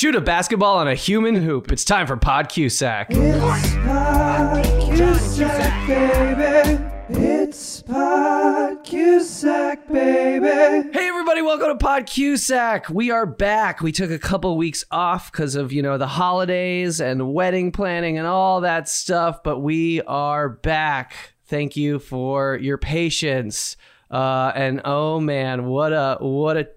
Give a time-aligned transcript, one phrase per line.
[0.00, 1.72] Shoot a basketball on a human hoop.
[1.72, 3.08] It's time for Pod Cusack.
[3.10, 6.84] It's Pod Cusack, baby.
[7.08, 10.46] It's Pod Cusack, baby.
[10.92, 12.88] Hey everybody, welcome to Pod Cusack.
[12.88, 13.80] We are back.
[13.80, 18.18] We took a couple weeks off because of, you know, the holidays and wedding planning
[18.18, 21.34] and all that stuff, but we are back.
[21.46, 23.76] Thank you for your patience.
[24.12, 26.68] Uh, and oh man, what a what a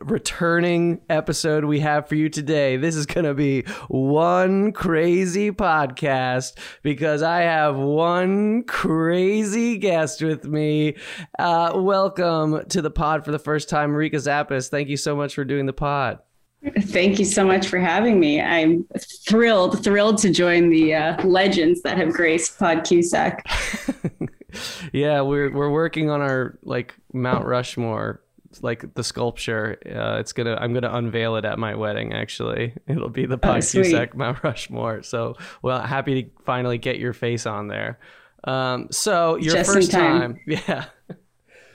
[0.00, 2.76] returning episode we have for you today.
[2.76, 10.44] This is going to be one crazy podcast because I have one crazy guest with
[10.44, 10.96] me.
[11.38, 14.68] Uh, welcome to the pod for the first time, Rika Zappas.
[14.68, 16.18] Thank you so much for doing the pod.
[16.80, 18.40] Thank you so much for having me.
[18.40, 18.86] I'm
[19.26, 23.46] thrilled, thrilled to join the uh, legends that have graced Pod Cusack.
[24.92, 28.20] yeah, we're we're working on our like Mount Rushmore
[28.60, 29.78] like the sculpture.
[29.86, 32.12] Uh, it's gonna I'm gonna unveil it at my wedding.
[32.12, 33.84] Actually, it'll be the Pod sweet.
[33.84, 35.02] Cusack Mount Rushmore.
[35.02, 37.98] So, well, happy to finally get your face on there.
[38.44, 40.34] Um, so your Just first time.
[40.34, 40.86] time, yeah.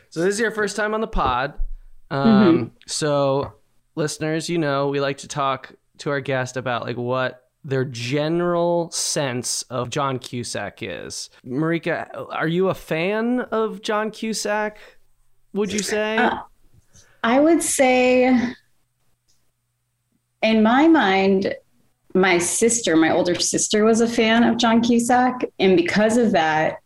[0.09, 1.54] So this is your first time on the pod.
[2.12, 3.54] Um, so
[3.95, 8.92] listeners, you know we like to talk to our guest about like what their general
[8.92, 11.30] sense of John Cusack is.
[11.45, 14.78] Marika, are you a fan of John Cusack?
[15.54, 16.17] Would you say?
[16.17, 16.39] Uh,
[17.26, 18.40] I would say,
[20.44, 21.56] in my mind,
[22.14, 25.44] my sister, my older sister, was a fan of John Cusack.
[25.58, 26.84] And because of that,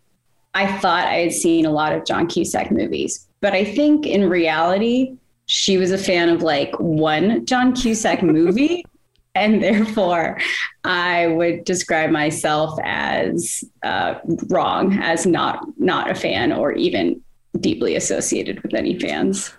[0.54, 3.28] I thought I had seen a lot of John Cusack movies.
[3.42, 8.86] But I think in reality, she was a fan of like one John Cusack movie.
[9.36, 10.40] and therefore,
[10.86, 14.16] I would describe myself as uh,
[14.48, 17.22] wrong, as not not a fan, or even
[17.60, 19.54] deeply associated with any fans.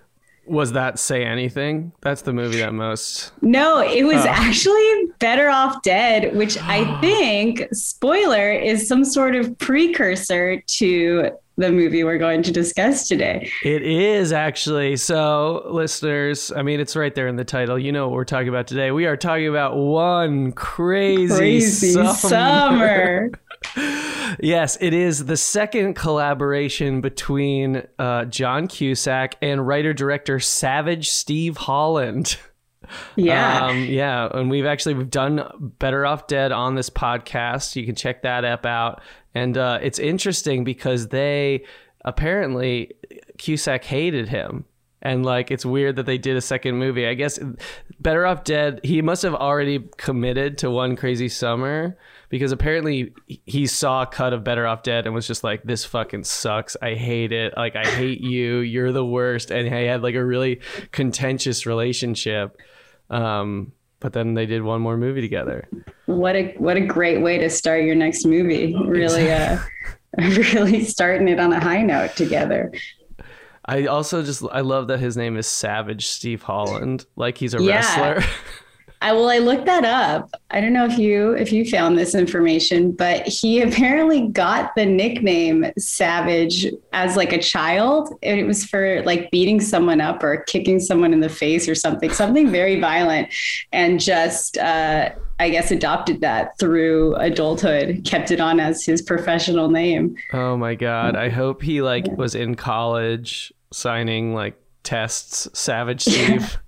[0.51, 1.93] Was that Say Anything?
[2.01, 3.31] That's the movie that most.
[3.41, 4.29] No, it was Oh.
[4.29, 11.71] actually Better Off Dead, which I think, spoiler, is some sort of precursor to the
[11.71, 13.51] movie we're going to discuss today.
[13.65, 14.97] It is actually.
[14.97, 17.79] So, listeners, I mean, it's right there in the title.
[17.79, 18.91] You know what we're talking about today.
[18.91, 22.15] We are talking about one crazy, Crazy summer.
[22.15, 23.31] summer.
[24.41, 31.57] yes, it is the second collaboration between uh, John Cusack and writer director Savage Steve
[31.57, 32.39] Holland.
[33.17, 33.67] Yeah.
[33.67, 35.43] Um, yeah, and we've actually we've done
[35.79, 37.77] Better Off Dead on this podcast.
[37.77, 39.01] You can check that app out,
[39.35, 41.65] and uh, it's interesting because they
[42.05, 42.93] apparently
[43.39, 44.65] Cusack hated him.
[45.03, 47.07] And like it's weird that they did a second movie.
[47.07, 47.39] I guess
[48.01, 51.97] Better Off Dead, he must have already committed to One Crazy Summer
[52.29, 53.15] because apparently
[53.47, 56.77] he saw a cut of Better Off Dead and was just like, This fucking sucks.
[56.83, 57.55] I hate it.
[57.57, 58.59] Like I hate you.
[58.59, 59.51] You're the worst.
[59.51, 60.61] And he had like a really
[60.93, 62.61] contentious relationship.
[63.11, 65.69] Um, but then they did one more movie together.
[66.07, 68.75] what a what a great way to start your next movie.
[68.87, 69.59] Really uh
[70.19, 72.73] really starting it on a high note together.
[73.67, 77.05] I also just I love that his name is Savage Steve Holland.
[77.17, 77.77] Like he's a Yeah.
[77.77, 78.25] wrestler.
[79.03, 80.31] I well, I looked that up.
[80.51, 84.85] I don't know if you if you found this information, but he apparently got the
[84.85, 88.13] nickname Savage as like a child.
[88.23, 91.75] And it was for like beating someone up or kicking someone in the face or
[91.75, 93.29] something, something very violent,
[93.73, 99.71] and just uh, I guess adopted that through adulthood, kept it on as his professional
[99.71, 100.15] name.
[100.35, 101.17] Oh my god.
[101.17, 106.59] I hope he like was in college signing like tests Savage Steve.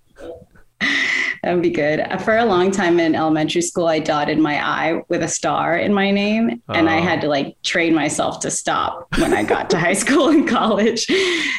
[1.44, 2.06] That would be good.
[2.24, 5.92] For a long time in elementary school, I dotted my I with a star in
[5.92, 7.02] my name, and I Oh.
[7.02, 11.04] had to like train myself to stop when I got to high school and college.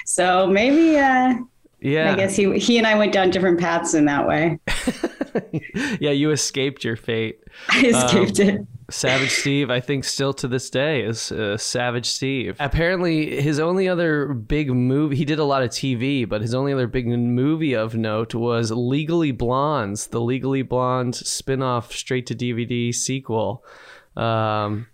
[0.05, 1.33] So maybe, uh,
[1.83, 2.13] yeah.
[2.13, 4.59] I guess he he and I went down different paths in that way.
[5.99, 7.39] yeah, you escaped your fate.
[7.69, 8.67] I escaped Um, it.
[8.89, 12.57] Savage Steve, I think, still to this day is uh, Savage Steve.
[12.59, 16.73] Apparently, his only other big movie, he did a lot of TV, but his only
[16.73, 22.35] other big movie of note was Legally Blondes, the Legally Blonde spin off straight to
[22.35, 23.63] DVD sequel.
[24.17, 24.87] Um,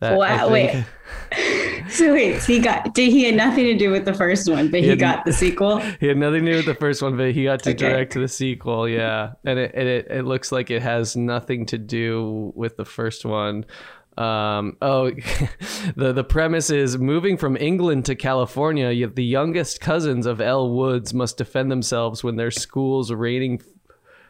[0.00, 0.84] that Wow, think-
[1.32, 1.46] wait.
[1.90, 4.80] So wait, he got did he had nothing to do with the first one, but
[4.80, 5.78] he, had- got the sequel.
[5.78, 7.88] He had nothing to do with the first one, but he got to Okay.
[7.90, 8.88] direct the sequel.
[8.88, 12.84] Yeah, and it, and it it looks like it has nothing to do with the
[12.84, 13.64] first one.
[14.18, 15.10] Um, oh,
[15.96, 19.06] the the premise is moving from England to California.
[19.08, 23.62] The youngest cousins of Elle Woods must defend themselves when their school's reigning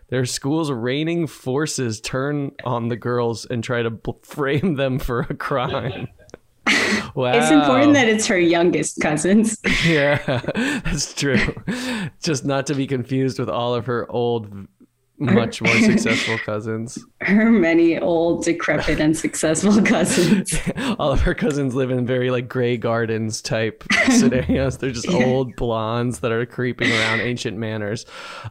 [0.09, 3.93] their school's reigning forces turn on the girls and try to
[4.23, 6.09] frame them for a crime.
[7.15, 7.33] Wow.
[7.33, 9.59] It's important that it's her youngest cousins.
[9.85, 10.19] Yeah,
[10.85, 11.55] that's true.
[12.23, 14.67] Just not to be confused with all of her old
[15.21, 16.99] much more successful cousins.
[17.21, 20.55] Her many old, decrepit, and successful cousins.
[20.99, 24.79] All of her cousins live in very like Grey Gardens type scenarios.
[24.79, 28.07] They're just old blondes that are creeping around ancient manors.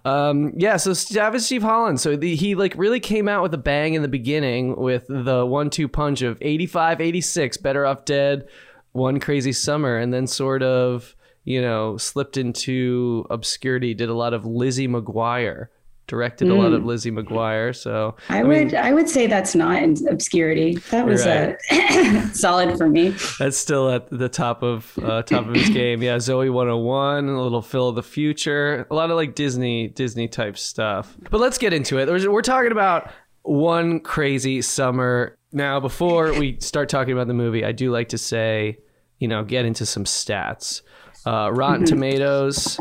[0.05, 1.99] Um, yeah, so Savage Steve Holland.
[1.99, 5.45] So the, he like really came out with a bang in the beginning with the
[5.45, 8.47] one-two punch of 85, 86, Better Off Dead,
[8.91, 11.15] One Crazy Summer, and then sort of
[11.45, 13.95] you know slipped into obscurity.
[13.95, 15.69] Did a lot of Lizzie McGuire
[16.09, 17.73] directed a lot of Lizzie McGuire.
[17.73, 20.75] So I, would I would say that's not in obscurity.
[20.91, 21.55] That was Right.
[21.71, 23.15] uh, solid for me.
[23.39, 26.01] that's still at the top of uh, top of his game.
[26.03, 30.27] Yeah, Zoey 101, a little Phil of the Future, a lot of like Disney Disney
[30.27, 31.15] type stuff.
[31.29, 32.09] But let's get into it.
[32.29, 33.11] We're talking about
[33.43, 35.37] one crazy summer.
[35.51, 38.77] Now, before we start talking about the movie, I do like to say,
[39.19, 40.81] you know, get into some stats.
[41.25, 42.79] Uh, Rotten Tomatoes,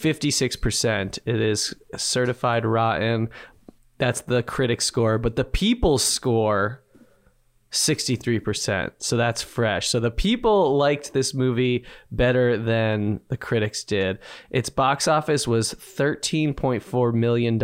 [0.00, 1.18] 56%.
[1.26, 3.28] It is certified rotten.
[3.98, 6.82] That's the critic score, but the people's score
[7.70, 8.92] 63%.
[8.98, 9.88] So that's fresh.
[9.88, 14.18] So the people liked this movie better than the critics did.
[14.50, 17.62] Its box office was $13.4 million,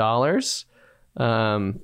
[1.17, 1.81] um,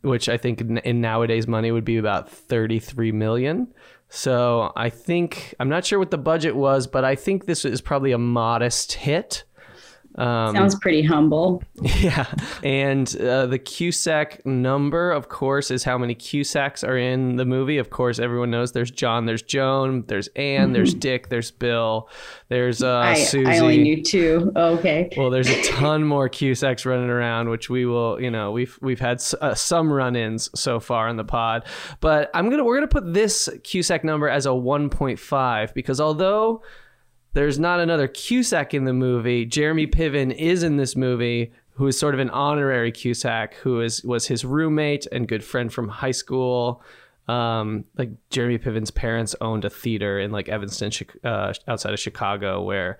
[0.00, 3.68] which I think in, in nowadays money would be about 33 million.
[4.08, 7.80] So I think, I'm not sure what the budget was, but I think this is
[7.80, 9.44] probably a modest hit.
[10.16, 11.62] Um, Sounds pretty humble.
[11.82, 12.26] yeah.
[12.62, 17.78] And uh, the Cusack number, of course, is how many Cusacks are in the movie.
[17.78, 22.08] Of course, everyone knows there's John, there's Joan, there's Anne, there's Dick, there's Bill,
[22.48, 23.50] there's uh, I, Susie.
[23.50, 24.52] I only knew two.
[24.54, 25.10] Okay.
[25.16, 29.00] well, there's a ton more Cusacks running around, which we will, you know, we've we've
[29.00, 31.64] had uh, some run-ins so far in the pod,
[32.00, 36.62] but I'm gonna we're gonna put this Cusack number as a 1.5 because although
[37.34, 41.98] there's not another Cusack in the movie, Jeremy Piven is in this movie, who is
[41.98, 46.12] sort of an honorary Cusack, who is was his roommate and good friend from high
[46.12, 46.82] school.
[47.26, 50.92] Um, like Jeremy Piven's parents owned a theater in like Evanston,
[51.24, 52.98] uh, outside of Chicago, where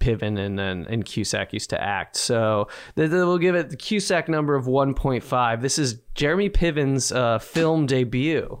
[0.00, 2.16] Piven and and, and Cusack used to act.
[2.16, 5.60] So th- th- we'll give it the Cusack number of 1.5.
[5.60, 8.60] This is Jeremy Piven's uh, film debut.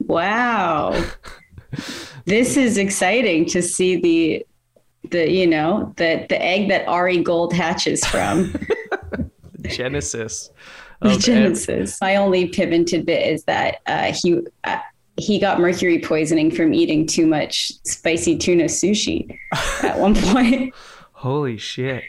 [0.00, 1.04] Wow.
[2.24, 4.46] this is exciting to see the
[5.10, 8.54] the you know the the egg that Ari Gold hatches from.
[9.62, 10.50] Genesis.
[11.00, 12.00] The of ev- Genesis.
[12.00, 14.78] My only Piven tidbit is that uh, he uh,
[15.16, 19.36] he got mercury poisoning from eating too much spicy tuna sushi
[19.82, 20.74] at one point.
[21.12, 22.02] Holy shit.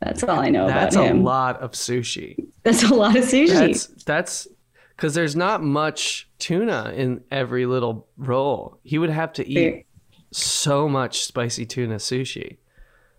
[0.00, 1.16] That's all I know That's about him.
[1.18, 2.46] That's a lot of sushi.
[2.62, 3.48] That's a lot of sushi.
[3.48, 4.48] That's that's
[4.96, 8.78] because there's not much tuna in every little roll.
[8.82, 9.86] He would have to eat
[10.32, 12.56] so much spicy tuna sushi.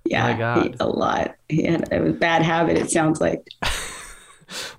[0.06, 0.64] yeah, my God.
[0.66, 1.36] he- a lot.
[1.50, 2.78] He had a bad habit.
[2.78, 3.48] It sounds like.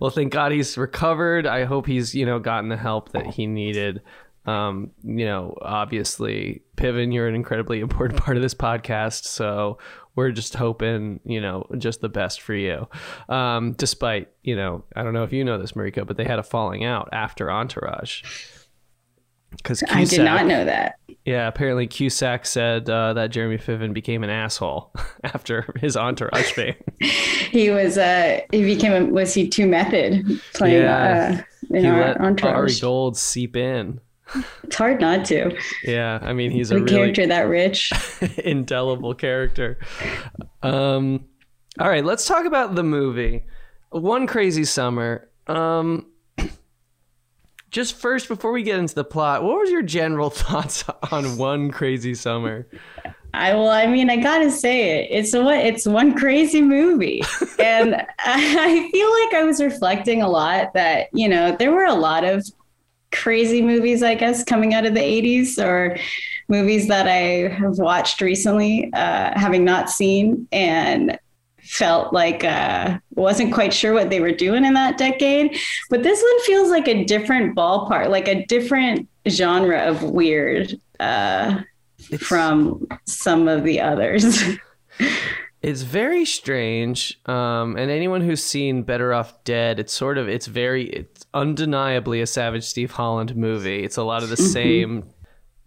[0.01, 1.47] Well, thank God he's recovered.
[1.47, 4.01] I hope he's you know gotten the help that he needed.
[4.47, 9.77] Um, you know, obviously, Piven, you're an incredibly important part of this podcast, so
[10.19, 12.89] we're just hoping you know just the best for you.
[13.29, 16.41] Um, despite you know, I don't know if you know this, Mariko, but they had
[16.41, 18.25] a falling out after Entourage.
[19.51, 20.97] Because I did not know that.
[21.25, 24.93] Yeah, apparently Cusack said uh, that Jeremy Piven became an asshole
[25.25, 26.75] after his Entourage fame.
[27.49, 27.97] He was.
[27.97, 28.93] Uh, he became.
[28.93, 30.83] A, was he too method playing?
[30.83, 31.41] Yeah.
[31.41, 32.75] Uh, in he our let Ari?
[32.79, 34.01] Gold seep in.
[34.63, 35.57] It's hard not to.
[35.85, 37.93] Yeah, I mean he's a The really character that rich.
[38.45, 39.79] indelible character.
[40.63, 41.25] Um,
[41.79, 43.45] all right, let's talk about the movie.
[43.91, 45.29] One Crazy Summer.
[45.47, 46.07] Um,
[47.71, 51.71] just first, before we get into the plot, what was your general thoughts on One
[51.71, 52.67] Crazy Summer?
[53.35, 55.09] I well, I mean, I gotta say it.
[55.11, 55.59] It's what?
[55.59, 57.23] It's one crazy movie,
[57.59, 61.95] and I feel like I was reflecting a lot that you know there were a
[61.95, 62.47] lot of
[63.13, 65.97] crazy movies, I guess, coming out of the '80s or
[66.49, 71.19] movies that I have watched recently, uh, having not seen, and
[71.61, 75.59] felt like uh, wasn't quite sure what they were doing in that decade.
[75.91, 80.79] But this one feels like a different ballpark, like a different genre of weird.
[81.01, 81.63] Uh,
[82.19, 84.43] from some of the others.
[85.61, 87.21] It's very strange.
[87.27, 92.21] Um, and anyone who's seen Better Off Dead, it's sort of it's very it's undeniably
[92.21, 93.83] a Savage Steve Holland movie.
[93.83, 95.05] It's a lot of the same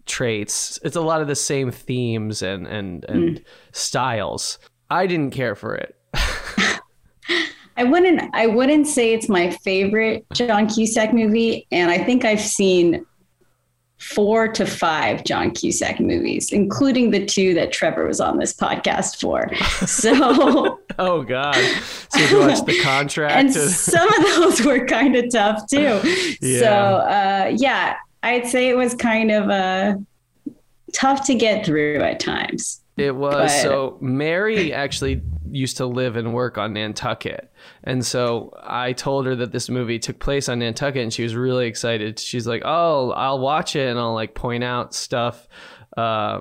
[0.06, 0.78] traits.
[0.82, 4.58] It's a lot of the same themes and and and styles.
[4.90, 5.96] I didn't care for it.
[7.76, 12.40] I wouldn't I wouldn't say it's my favorite John Cusack movie and I think I've
[12.40, 13.04] seen
[14.02, 19.20] four to five John Cusack movies, including the two that Trevor was on this podcast
[19.20, 19.48] for.
[19.86, 21.54] So, Oh God!
[22.10, 23.32] So you watch the contract?
[23.34, 26.00] and some of those were kind of tough too.
[26.42, 26.60] Yeah.
[26.60, 29.94] So, uh, yeah, I'd say it was kind of uh,
[30.92, 32.81] tough to get through at times.
[32.96, 37.50] It was But- so Mary actually used to live and work on Nantucket.
[37.84, 41.34] And so I told her that this movie took place on Nantucket and she was
[41.34, 42.18] really excited.
[42.18, 45.48] She's like, "Oh, I'll watch it and I'll like point out stuff
[45.96, 46.40] uh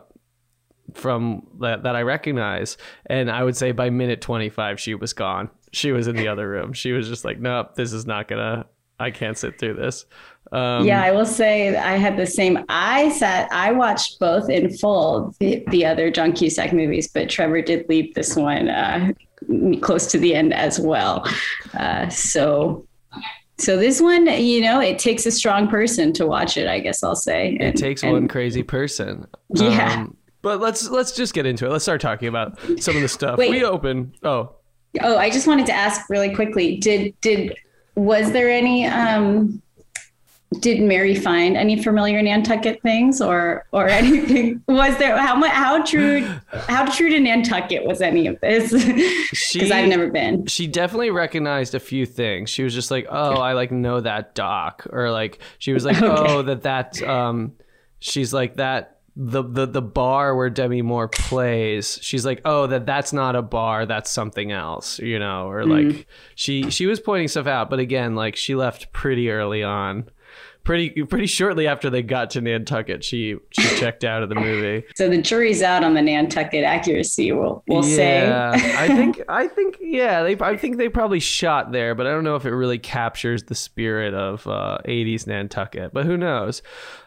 [0.94, 5.50] from that that I recognize." And I would say by minute 25 she was gone.
[5.72, 6.74] She was in the other room.
[6.74, 8.66] She was just like, "Nope, this is not going to
[9.02, 10.06] I can't sit through this."
[10.52, 12.66] Um yeah, I will say I had the same.
[12.68, 17.62] I sat, I watched both in full, the, the other John Cusack movies, but Trevor
[17.62, 19.12] did leave this one uh,
[19.82, 21.26] close to the end as well.
[21.80, 22.86] Uh, so,
[23.60, 26.68] so this one, you know, it takes a strong person to watch it.
[26.68, 29.28] I guess I'll say it takes and- one crazy person.
[29.56, 29.94] Yeah.
[30.02, 31.70] Um, but let's let's just get into it.
[31.70, 33.38] Let's start talking about some of the stuff.
[33.38, 33.52] Wait.
[33.52, 34.14] We open.
[34.24, 34.56] Oh,
[35.02, 36.76] Oh, I just wanted to ask really quickly.
[36.78, 37.56] Did did
[37.96, 39.62] was there any um
[40.60, 44.62] did Mary find any familiar Nantucket things or or anything?
[44.68, 46.28] Was there how much how true
[46.68, 48.72] how true to Nantucket was any of this?
[49.54, 50.46] Because I've never been.
[50.48, 52.50] she definitely recognized a few things.
[52.50, 55.98] She was just like, "Oh, I like know that dock," or like she was like,
[56.02, 56.34] Okay.
[56.34, 57.54] "Oh, that that." Um,
[58.00, 59.01] she's like that.
[59.16, 63.42] The, the the bar where Demi Moore plays, she's like, oh, that that's not a
[63.42, 66.02] bar, that's something else, you know, or like mm-hmm.
[66.36, 70.10] she she was pointing stuff out, but again, like she left pretty early on,
[70.64, 74.86] pretty pretty shortly after they got to Nantucket, she she checked out of the movie.
[74.96, 77.32] So the jury's out on the Nantucket accuracy.
[77.32, 78.76] We'll we'll yeah, say.
[78.78, 82.24] I think I think yeah, they I think they probably shot there, but I don't
[82.24, 85.94] know if it really captures the spirit of uh, 80s Nantucket.
[85.94, 86.62] But who knows?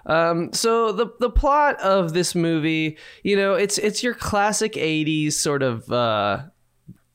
[0.07, 5.33] Um, so the the plot of this movie, you know, it's it's your classic 80s
[5.33, 6.43] sort of uh,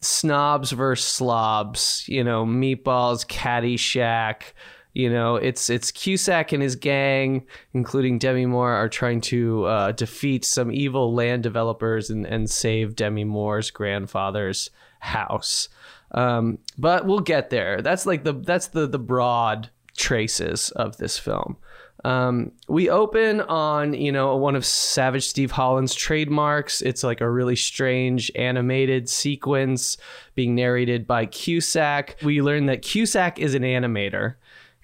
[0.02, 4.54] snobs versus slobs, you know, meatballs, Caddyshack.
[4.94, 9.92] You know, it's it's Cusack and his gang, including Demi Moore, are trying to uh,
[9.92, 15.70] defeat some evil land developers and, and save Demi Moore's grandfather's house.
[16.12, 17.82] Um, but we'll get there.
[17.82, 21.58] That's like the that's the the broad traces of this film.
[22.06, 26.82] Um, we open on you know one of Savage Steve Holland's trademarks.
[26.82, 29.98] It's like a really strange animated sequence
[30.34, 32.16] being narrated by Cusack.
[32.24, 34.36] We learn that Cusack is an animator,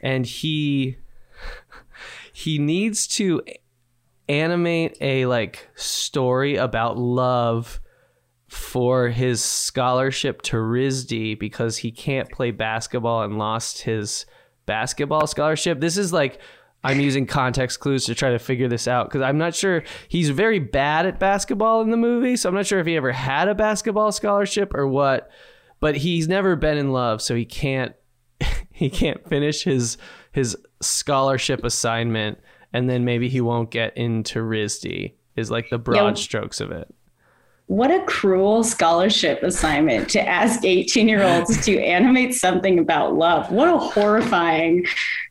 [0.05, 0.97] and he
[2.31, 3.41] he needs to
[4.29, 7.81] animate a like story about love
[8.47, 14.27] for his scholarship to RISD because he can't play basketball and lost his
[14.67, 15.79] basketball scholarship.
[15.79, 16.39] This is like
[16.83, 20.29] I'm using context clues to try to figure this out because I'm not sure he's
[20.29, 23.47] very bad at basketball in the movie, so I'm not sure if he ever had
[23.47, 25.31] a basketball scholarship or what.
[25.79, 27.95] But he's never been in love, so he can't
[28.75, 29.98] he can't finish his
[30.32, 32.38] his scholarship assignment,
[32.74, 35.13] and then maybe he won't get into RISD.
[35.36, 36.24] Is like the broad Yeah.
[36.24, 36.94] strokes of it.
[37.67, 43.50] What a cruel scholarship assignment to ask 18 year olds to animate something about love.
[43.51, 44.86] What a horrifying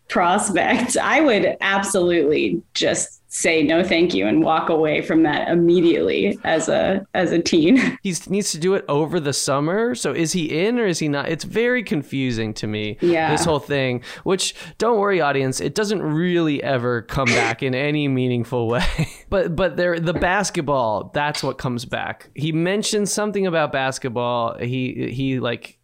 [0.08, 0.96] prospect.
[0.96, 6.68] I would absolutely just say no thank you and walk away from that immediately as
[6.68, 7.76] a as a teen.
[8.02, 9.96] he needs to do it over the summer.
[9.96, 11.28] So is he in or is he not?
[11.28, 12.96] It's very confusing to me.
[13.00, 13.32] Yeah.
[13.32, 18.06] This whole thing, which don't worry, audience, it doesn't really ever come back in any
[18.06, 18.86] meaningful way.
[19.30, 22.30] but but there the basketball, that's what comes back.
[22.36, 24.58] He mentioned something about basketball.
[24.58, 25.78] He he like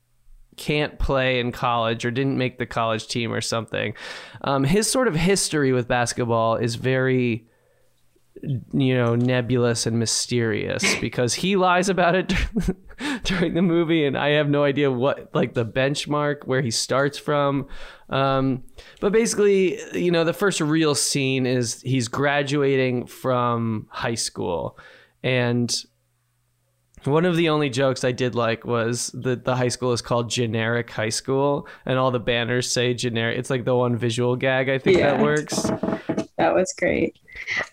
[0.61, 3.95] can't play in college or didn't make the college team or something.
[4.43, 7.47] Um, his sort of history with basketball is very
[8.43, 12.33] you know nebulous and mysterious because he lies about it
[13.25, 17.19] during the movie and i have no idea what like the benchmark where he starts
[17.19, 17.67] from
[18.09, 18.63] um,
[19.01, 24.79] but basically you know the first real scene is he's graduating from high school
[25.23, 25.85] and
[27.05, 30.31] one of the only jokes I did like was that the high school is called
[30.31, 33.39] Generic High School, and all the banners say generic.
[33.39, 35.63] It's like the one visual gag I think that works.
[36.37, 37.19] That was great.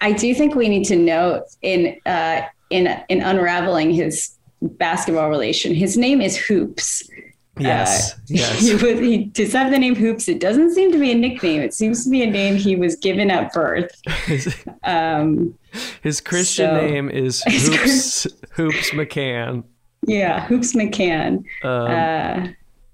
[0.01, 5.73] I do think we need to note in uh, in in unraveling his basketball relation.
[5.73, 7.09] His name is Hoops.
[7.59, 8.59] Yes, Uh, yes.
[8.67, 10.27] He was, he does have the name Hoops.
[10.27, 11.61] It doesn't seem to be a nickname.
[11.61, 13.89] It seems to be a name he was given at birth.
[14.25, 15.57] His, Um,
[16.01, 19.63] his Christian So- name is Hoops Hoops McCann.
[20.05, 21.43] yeah, Hoops McCann.
[21.63, 22.47] Um, Uh,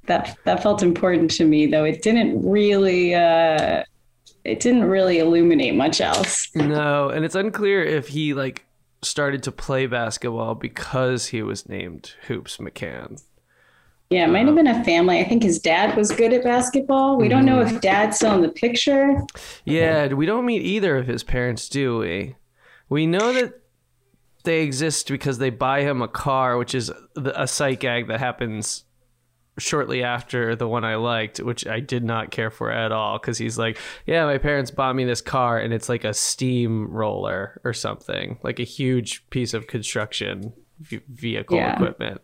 [0.06, 3.16] that that felt important to me, though it didn't really.
[3.16, 3.84] Uh,
[4.44, 6.50] it didn't really illuminate much else.
[6.56, 8.66] No, and it's unclear if he like
[9.02, 13.22] started to play basketball because he was named Hoops McCann.
[14.14, 15.20] Yeah, it might have been a family.
[15.20, 17.18] I think his dad was good at basketball.
[17.18, 17.78] We don't know mm-hmm.
[17.78, 19.18] if dad's still in the picture.
[19.66, 22.36] Yeah, we don't meet either of his parents, do we?
[22.90, 23.62] We know that
[24.44, 28.84] they exist because they buy him a car, which is a sight gag that happens
[29.58, 33.18] shortly after the one I liked, which I did not care for at all.
[33.18, 36.88] Because he's like, "Yeah, my parents bought me this car, and it's like a steam
[36.92, 41.74] roller or something, like a huge piece of construction vehicle Yeah.
[41.74, 42.22] equipment."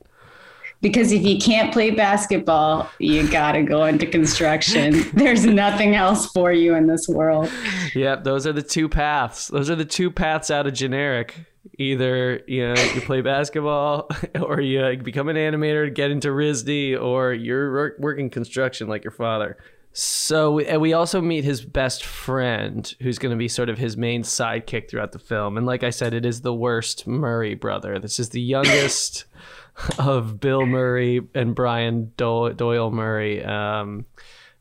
[0.81, 5.09] Because if you can't play basketball, you gotta go into construction.
[5.13, 7.51] There's nothing else for you in this world.
[7.93, 9.47] Yep, those are the two paths.
[9.47, 11.35] Those are the two paths out of generic.
[11.77, 14.09] Either you know you play basketball,
[14.41, 19.57] or you become an animator, get into RISD, or you're working construction like your father.
[19.91, 23.97] So and we also meet his best friend, who's going to be sort of his
[23.97, 25.57] main sidekick throughout the film.
[25.57, 27.99] And like I said, it is the worst Murray brother.
[27.99, 29.25] This is the youngest
[29.99, 33.43] of Bill Murray and Brian Do- Doyle Murray.
[33.43, 34.05] Um,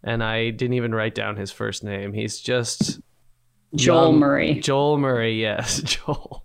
[0.03, 2.13] and I didn't even write down his first name.
[2.13, 3.01] He's just
[3.75, 4.55] Joel Young- Murray.
[4.61, 6.45] Joel Murray, yes, Joel.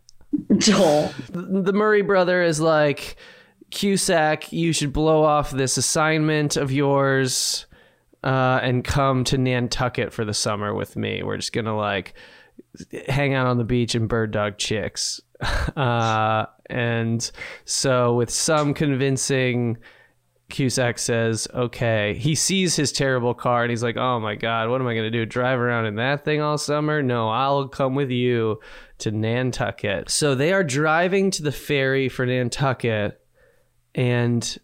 [0.58, 1.12] Joel.
[1.30, 3.15] The Murray brother is like,
[3.70, 7.65] Cusack, you should blow off this assignment of yours
[8.24, 11.24] uh, and come to Nantucket for the summer with me.
[11.24, 12.13] We're just gonna like
[13.08, 15.22] hang out on the beach and bird dog chicks.
[15.75, 17.31] Uh, and
[17.65, 19.77] so, with some convincing,
[20.49, 22.13] Cusack says, okay.
[22.13, 25.11] He sees his terrible car and he's like, oh my God, what am I going
[25.11, 25.25] to do?
[25.25, 27.01] Drive around in that thing all summer?
[27.01, 28.59] No, I'll come with you
[28.99, 30.09] to Nantucket.
[30.09, 33.19] So they are driving to the ferry for Nantucket
[33.95, 34.57] and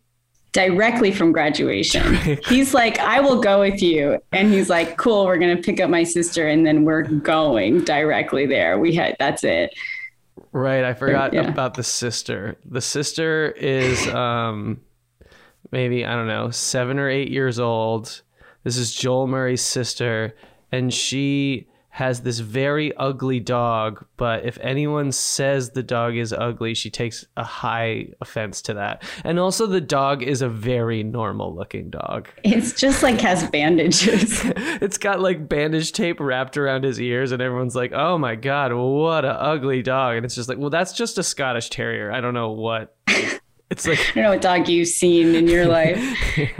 [0.51, 2.15] Directly from graduation.
[2.47, 4.19] He's like, I will go with you.
[4.31, 8.47] And he's like, cool, we're gonna pick up my sister and then we're going directly
[8.47, 8.79] there.
[8.79, 9.77] We had that's it.
[10.51, 11.48] Right, I forgot Yeah.
[11.48, 12.58] about the sister.
[12.65, 14.82] The sister is um
[15.72, 18.22] maybe I don't know, 7 or 8 years old.
[18.63, 20.36] This is Joel Murray's sister
[20.72, 21.68] and she
[22.00, 27.26] has this very ugly dog, but if anyone says the dog is ugly, she takes
[27.36, 29.04] a high offense to that.
[29.26, 32.30] And also the dog is a very normal looking dog.
[32.45, 34.41] It's just like has bandages.
[34.82, 38.73] it's got like bandage tape wrapped around his ears and everyone's like oh my god
[38.73, 42.21] what a ugly dog and it's just like well that's just a scottish terrier i
[42.21, 42.95] don't know what
[43.69, 45.99] it's like I don't know what dog you've seen in your life.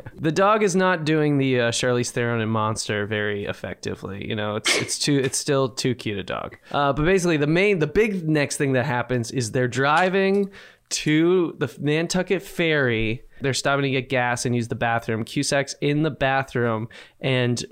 [0.16, 4.28] the dog is not doing the uh, Charlize Theron and Monster very effectively.
[4.28, 6.58] You know, it's it's too it's still too cute a dog.
[6.72, 10.52] Uh, but basically, the main the big next thing that happens is they're driving
[10.90, 13.24] to the Nantucket ferry.
[13.42, 15.24] They're stopping to get gas and use the bathroom.
[15.24, 16.90] Cusack's in the bathroom
[17.22, 17.64] and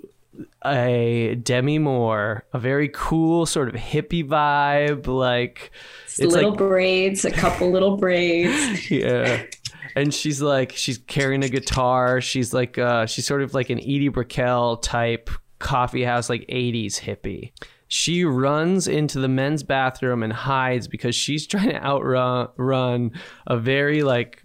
[0.66, 5.72] a Demi Moore, a very cool sort of hippie vibe, like
[6.06, 8.90] it's little like braids, a couple little braids.
[8.92, 9.44] yeah.
[9.96, 12.22] And she's like, she's carrying a guitar.
[12.22, 17.00] She's like, uh, she's sort of like an Edie Brickell type coffee house, like 80s
[17.00, 17.52] hippie.
[17.88, 23.12] She runs into the men's bathroom and hides because she's trying to outrun run
[23.48, 24.44] a very like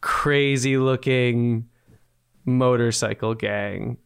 [0.00, 1.68] crazy looking
[2.44, 3.96] motorcycle gang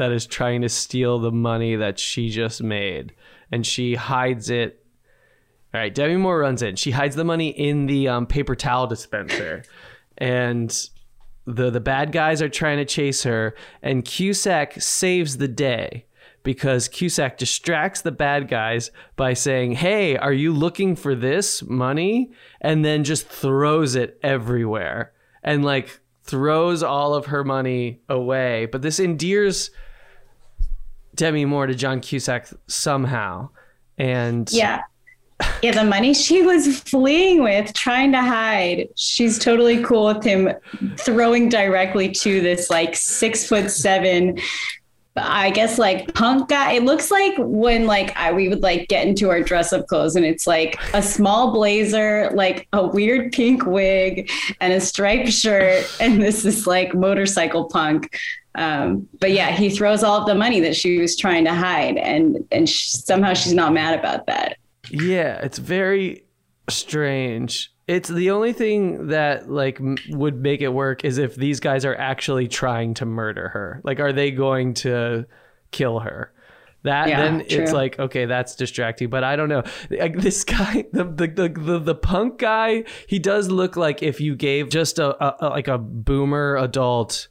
[0.00, 3.12] that is trying to steal the money that she just made.
[3.52, 4.80] And she hides it
[5.72, 6.74] all right, Demi Moore runs in.
[6.74, 9.62] She hides the money in the um, paper towel dispenser,
[10.18, 10.68] and
[11.46, 13.54] the the bad guys are trying to chase her.
[13.80, 16.06] And Cusack saves the day
[16.42, 22.32] because Cusack distracts the bad guys by saying, "Hey, are you looking for this money?"
[22.60, 25.12] And then just throws it everywhere
[25.44, 28.66] and like throws all of her money away.
[28.66, 29.70] But this endears
[31.20, 33.50] Demi Moore to John Cusack somehow.
[33.98, 34.84] And Yeah.
[35.62, 40.50] Yeah, the money she was fleeing with, trying to hide, she's totally cool with him
[40.96, 44.38] throwing directly to this like six foot seven,
[45.16, 46.72] I guess like punk guy.
[46.72, 50.16] It looks like when like I we would like get into our dress up clothes
[50.16, 54.30] and it's like a small blazer, like a weird pink wig,
[54.60, 58.16] and a striped shirt, and this is like motorcycle punk.
[58.54, 61.96] Um, but yeah, he throws all of the money that she was trying to hide,
[61.98, 64.56] and and sh- somehow she's not mad about that.
[64.90, 66.24] Yeah, it's very
[66.68, 67.72] strange.
[67.86, 71.84] It's the only thing that like m- would make it work is if these guys
[71.84, 73.80] are actually trying to murder her.
[73.84, 75.26] Like, are they going to
[75.70, 76.32] kill her?
[76.82, 79.10] That Yeah, then it's like okay, that's distracting.
[79.10, 79.62] But I don't know.
[79.90, 84.20] Like this guy, the the, the the the punk guy, he does look like if
[84.20, 87.28] you gave just a, a like a boomer adult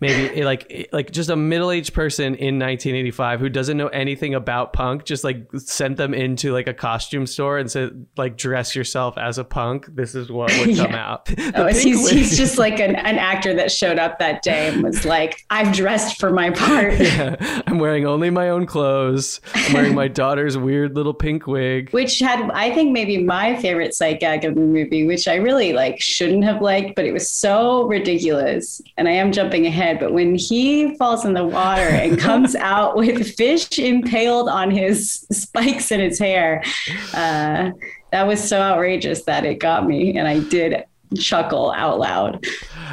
[0.00, 4.34] maybe eh, like eh, like just a middle-aged person in 1985 who doesn't know anything
[4.34, 8.74] about punk just like sent them into like a costume store and said like dress
[8.74, 11.10] yourself as a punk this is what would come Yeah.
[11.10, 14.42] out oh, The Oh, he's, he's just like an, an actor that showed up that
[14.42, 16.94] day and was like, I've dressed for my part.
[17.00, 19.40] Yeah, I'm wearing only my own clothes.
[19.54, 21.90] I'm wearing my daughter's weird little pink wig.
[21.90, 25.72] Which had, I think, maybe my favorite sight gag of the movie, which I really
[25.72, 28.80] like shouldn't have liked, but it was so ridiculous.
[28.96, 32.96] And I am jumping ahead, but when he falls in the water and comes out
[32.96, 36.62] with fish impaled on his spikes in his hair,
[37.14, 37.70] uh,
[38.12, 40.84] that was so outrageous that it got me, and I did
[41.18, 42.44] chuckle out loud.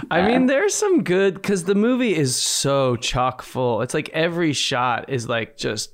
[0.10, 3.82] I mean, there's some good because the movie is so chock full.
[3.82, 5.92] It's like every shot is like just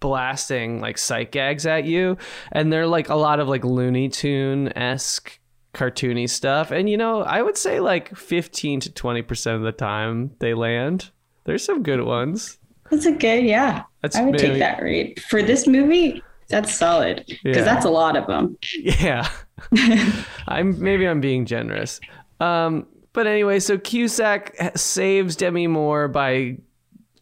[0.00, 2.16] blasting like sight gags at you,
[2.52, 5.38] and they're like a lot of like Looney Tune esque
[5.74, 6.70] cartoony stuff.
[6.70, 10.54] And you know, I would say like 15 to 20 percent of the time they
[10.54, 11.10] land.
[11.44, 12.58] There's some good ones.
[12.90, 13.82] That's a good, yeah.
[14.02, 16.22] That's I would maybe- take that rate for this movie.
[16.48, 17.62] That's solid because Yeah.
[17.62, 18.56] that's a lot of them.
[18.72, 19.28] Yeah.
[20.48, 22.00] I'm maybe I'm being generous.
[22.40, 26.56] Um, but anyway, so Cusack saves Demi Moore by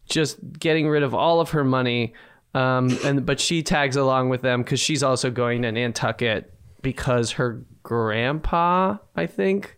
[0.07, 2.13] just getting rid of all of her money.
[2.53, 7.31] Um, and but she tags along with them because she's also going to Nantucket because
[7.31, 9.77] her grandpa, I think,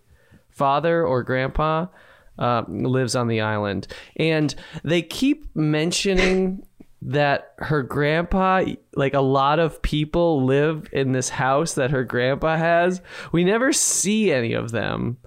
[0.49, 1.87] father or grandpa,
[2.37, 6.65] uh, lives on the island, and they keep mentioning
[7.01, 8.63] that her grandpa,
[8.95, 13.01] like a lot of people, live in this house that her grandpa has.
[13.31, 15.17] We never see any of them.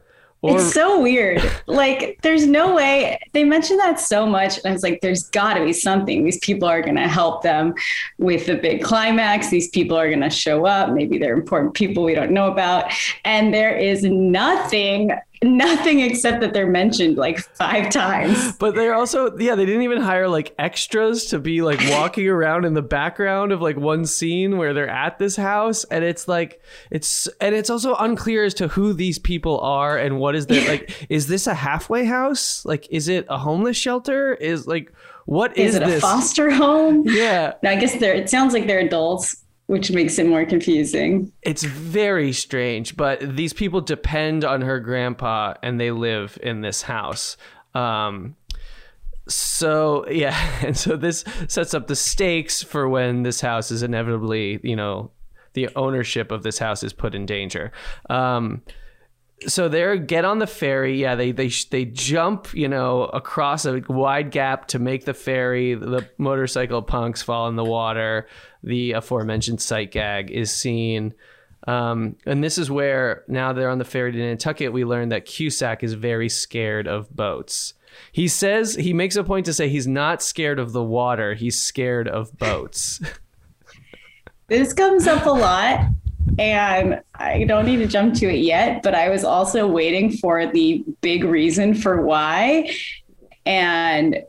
[0.42, 1.40] Or it's so weird.
[1.68, 4.58] Like, there's no way they mentioned that so much.
[4.58, 6.24] And I was like, there's got to be something.
[6.24, 7.74] These people are going to help them
[8.18, 9.50] with the big climax.
[9.50, 10.90] These people are going to show up.
[10.90, 12.92] Maybe they're important people we don't know about.
[13.24, 18.52] And there is nothing, nothing except that they're mentioned like five times.
[18.58, 22.64] But they're also yeah, they didn't even hire like extras to be like walking around
[22.64, 26.60] in the background of like one scene where they're at this house and it's like
[26.90, 30.66] it's and it's also unclear as to who these people are and what is their
[30.68, 32.64] like is this a halfway house?
[32.64, 34.34] Like is it a homeless shelter?
[34.34, 34.92] Is like
[35.24, 37.04] what Is, is, it a foster home?
[37.06, 39.36] Yeah, No, I guess they're, it sounds like they're adults,
[39.72, 41.32] which makes it more confusing.
[41.40, 46.82] it's very strange, but these people depend on her grandpa and they live in this
[46.82, 47.38] house.
[47.74, 48.36] Um,
[49.28, 54.60] so yeah, and so this sets up the stakes for when this house is inevitably,
[54.62, 55.10] you know,
[55.54, 57.72] the ownership of this house is put in danger.
[58.10, 58.60] Um,
[59.46, 61.00] so they get on the ferry.
[61.00, 65.74] Yeah, they they they jump, you know, across a wide gap to make the ferry.
[65.74, 68.26] The motorcycle punks fall in the water.
[68.62, 71.14] The aforementioned sight gag is seen.
[71.66, 74.72] Um, and this is where now they're on the ferry to Nantucket.
[74.72, 77.74] We learn that Cusack is very scared of boats.
[78.10, 81.34] He says he makes a point to say he's not scared of the water.
[81.34, 83.00] He's scared of boats.
[84.48, 85.86] This comes up a lot,
[86.38, 90.46] and I don't need to jump to it yet, but I was also waiting for
[90.46, 92.70] the big reason for why.
[93.44, 94.22] And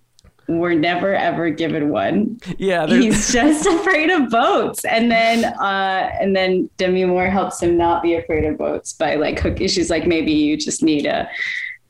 [0.47, 2.37] we're never ever given one.
[2.57, 4.83] yeah, He's just afraid of boats.
[4.85, 9.15] And then uh and then Demi Moore helps him not be afraid of boats by
[9.15, 11.29] like hook she's like, maybe you just need a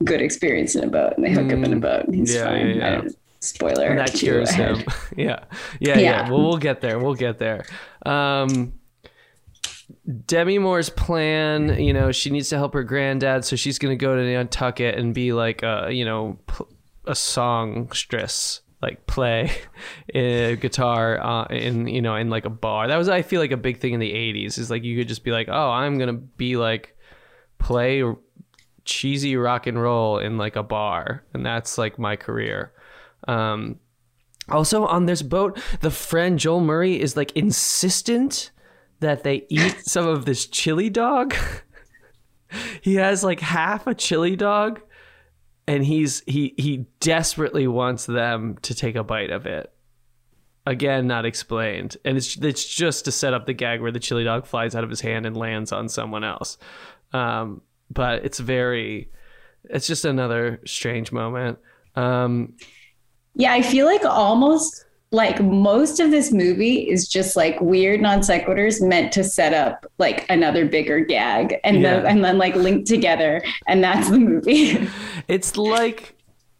[0.04, 1.14] good experience in a boat.
[1.16, 2.36] And they hook up in a boat and he's Mm.
[2.36, 2.68] Yeah, fine.
[2.70, 3.10] yeah, yeah.
[3.40, 3.88] Spoiler.
[3.88, 4.84] and that cures him.
[5.18, 5.40] yeah.
[5.80, 6.30] yeah, yeah, Yeah.
[6.30, 7.00] Well, we'll get there.
[7.00, 7.66] We'll get there.
[8.06, 8.74] Um,
[10.26, 14.02] Demi Moore's plan, you know, she needs to help her granddad, so she's going to
[14.02, 16.38] go to Nantucket and be like a, you know,
[17.06, 19.52] a songstress, like play
[20.14, 22.90] a guitar uh, in, you know, in like a bar.
[22.90, 24.58] That was, I feel like, a big thing in the '80s.
[24.58, 26.98] Is like you could just be like, oh, I'm going to be like
[27.58, 28.04] play
[28.84, 32.74] cheesy rock and roll in like a bar, and that's like my career.
[33.26, 33.80] Um,
[34.50, 38.52] also, on this boat, the friend Joel Murray is like insistent
[39.04, 41.36] that they eat some of this chili dog.
[42.82, 44.82] he has like half a chili dog,
[45.68, 49.72] and he's he he desperately wants them to take a bite of it.
[50.66, 54.24] Again, not explained, and it's it's just to set up the gag where the chili
[54.24, 56.58] dog flies out of his hand and lands on someone else.
[57.12, 59.12] Um, but it's very,
[59.66, 61.60] it's just another strange moment.
[61.96, 62.56] Um,
[63.36, 68.20] Yeah, I feel like almost like most of this movie is just like weird non
[68.20, 72.00] sequiturs meant to set up like another bigger gag and Yeah.
[72.02, 74.88] then and then like linked together and that's the movie.
[75.28, 76.16] It's like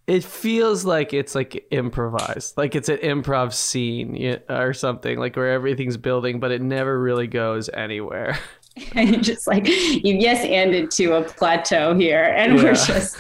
[0.08, 5.52] it feels like it's like improvised, like it's an improv scene or something, like where
[5.52, 8.38] everything's building, but it never really goes anywhere.
[8.96, 13.18] and you're just like you yes ended to a plateau here and we're just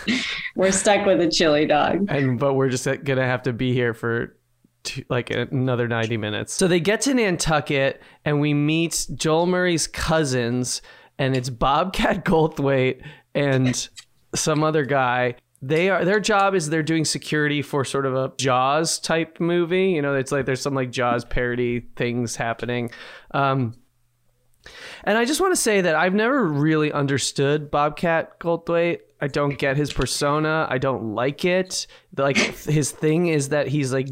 [0.55, 3.93] we're stuck with a chili dog and but we're just gonna have to be here
[3.93, 4.35] for
[5.09, 10.81] like another 90 minutes so they get to nantucket and we meet joel murray's cousins
[11.17, 13.01] and it's bobcat goldthwait
[13.33, 13.89] and
[14.35, 18.31] some other guy they are their job is they're doing security for sort of a
[18.37, 22.91] jaws type movie you know it's like there's some like jaws parody things happening
[23.31, 23.73] um
[25.03, 28.99] and I just want to say that I've never really understood Bobcat Goldthwait.
[29.19, 30.67] I don't get his persona.
[30.69, 31.87] I don't like it.
[32.17, 34.07] Like his thing is that he's like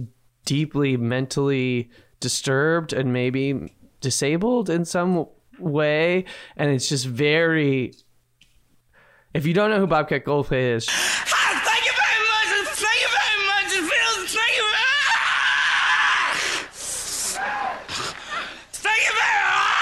[0.46, 5.26] deeply mentally disturbed and maybe disabled in some
[5.60, 6.26] way,
[6.58, 7.94] and it's just very.
[9.34, 12.68] If you don't know who Bobcat Goldthwait is, Ah, Thank you very much.
[12.76, 13.72] Thank you very much.
[13.78, 14.34] It feels.
[14.36, 14.66] Thank you.
[14.76, 14.82] Ah!
[18.74, 19.40] Thank you very.
[19.48, 19.80] Ah!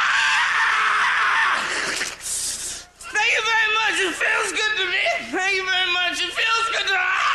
[3.10, 3.96] Thank you very much.
[4.06, 5.04] It feels good to me.
[5.34, 6.22] Thank you very much.
[6.22, 6.96] It feels good to.
[6.96, 7.26] Ah!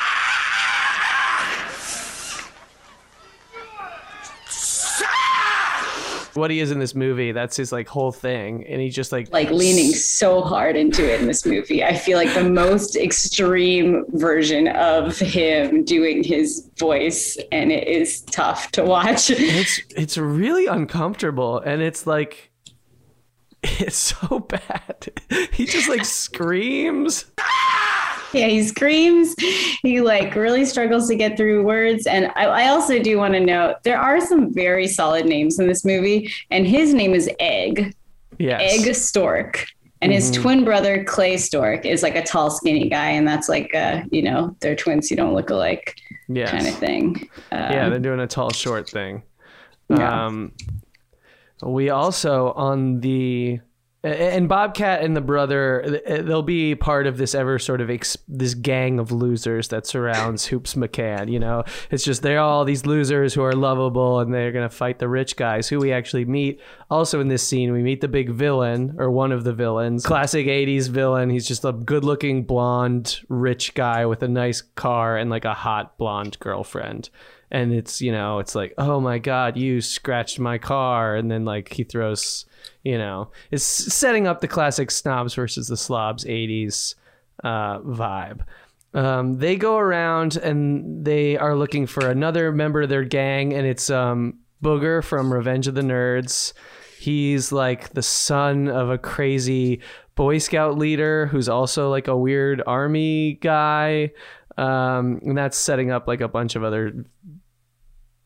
[6.37, 9.33] What he is in this movie, that's his like whole thing, and he's just like
[9.33, 11.85] like leaning so hard into it in this movie.
[11.85, 18.23] I feel like the most extreme version of him doing his voice and it is
[18.23, 19.31] tough to watch.
[19.31, 22.51] It's it's really uncomfortable and it's like
[23.63, 25.09] it's so bad.
[25.53, 27.27] He just like screams
[28.41, 29.35] Yeah, he screams.
[29.83, 32.07] He like really struggles to get through words.
[32.07, 35.69] And I, I also do want to note there are some very solid names in
[35.69, 37.95] this movie, and his name is Egg,
[38.39, 39.67] yes Egg Stork.
[40.03, 43.75] And his twin brother Clay Stork is like a tall, skinny guy, and that's like,
[43.75, 45.11] uh, you know, they're twins.
[45.11, 45.97] You don't look alike,
[46.29, 46.51] yes.
[46.51, 47.31] kind of thing.
[47.51, 49.23] Uh, yeah they're doing a tall short thing
[49.89, 50.27] Yeah.
[50.27, 50.53] um
[51.63, 53.61] we also on the
[54.05, 58.53] and Bobcat and the brother, they'll be part of this ever sort of ex- this
[58.53, 61.33] gang of losers that surrounds Hoops McCann.
[61.33, 64.99] You know, it's just they're all these losers who are lovable, and they're gonna fight
[64.99, 66.61] the rich guys who we actually meet.
[66.91, 70.47] Also in this scene, we meet the big villain or one of the villains, classic
[70.47, 71.31] '80s villain.
[71.31, 75.97] He's just a good-looking blonde rich guy with a nice car and like a hot
[75.97, 77.09] blonde girlfriend
[77.55, 81.15] and it's you know it's like oh my god you scratched my car.
[81.15, 82.45] And then like he throws
[82.83, 86.97] you know it's setting up the classic snobs versus the slobs 80s
[87.45, 88.41] uh, vibe.
[88.93, 93.67] Um, they go around and they are looking for another member of their gang and
[93.67, 96.53] it's um, booger from revenge of the nerds.
[96.99, 99.81] He's like the son of a crazy
[100.17, 104.13] boy scout leader who's also like a weird army guy.
[104.57, 107.05] Um, and that's setting up like a bunch of other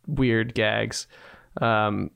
[0.09, 1.07] weird gags.
[1.61, 2.11] Um,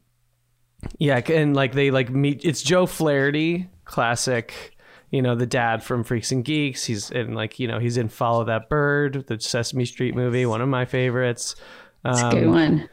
[0.98, 2.44] yeah, and like they like meet.
[2.44, 4.76] It's Joe Flaherty, classic.
[5.10, 6.84] You know the dad from Freaks and Geeks.
[6.84, 10.60] He's in like you know he's in Follow That Bird, the Sesame Street movie, one
[10.60, 11.54] of my favorites.
[12.04, 12.88] it's a good one.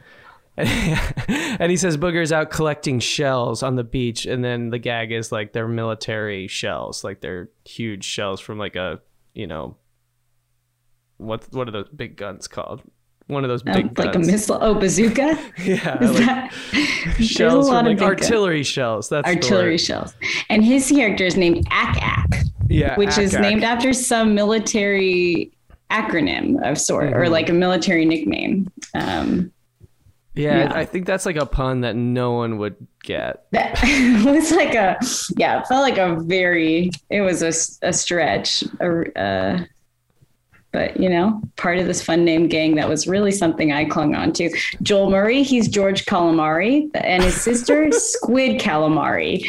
[0.56, 5.32] and he says Booger's out collecting shells on the beach, and then the gag is
[5.32, 9.00] like they're military shells, like they're huge shells from like a
[9.32, 9.76] you know
[11.16, 12.82] what what are those big guns called?
[13.30, 14.58] One of those big Um, like a missile.
[14.60, 15.38] Oh, bazooka.
[15.64, 16.52] yeah, Is like that-
[17.18, 19.08] There's a lot from of like artillery shells.
[19.08, 20.12] That's artillery shells.
[20.48, 23.42] And his character is named Ak Ak, Yeah, which is Ak-Ak.
[23.50, 25.52] named after some military
[25.90, 27.30] acronym of sort, or Mhm.
[27.30, 28.70] like a military nickname.
[28.94, 29.52] Um,
[30.36, 30.72] Yeah, Yeah.
[30.74, 33.44] I think that's like a pun that no one would get.
[33.50, 33.72] that
[34.24, 34.96] was like a,
[35.36, 38.62] yeah, it felt like a very, it was a stretch.
[38.80, 39.64] a- Uh,
[40.72, 44.14] but you know, part of this fun name gang that was really something I clung
[44.14, 44.50] on to.
[44.82, 49.44] Joel Murray, he's George Calamari, and his sister Squid Calamari.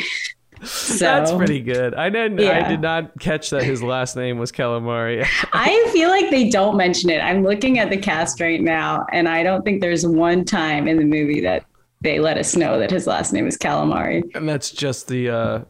[0.63, 1.95] So That's pretty good.
[1.95, 2.37] I didn't.
[2.39, 2.63] Yeah.
[2.63, 5.25] I did not catch that his last name was Calamari.
[5.53, 7.19] I feel like they don't mention it.
[7.19, 10.97] I'm looking at the cast right now, and I don't think there's one time in
[10.97, 11.65] the movie that
[12.01, 14.23] they let us know that his last name is Calamari.
[14.35, 15.29] and that's just the.
[15.29, 15.61] uh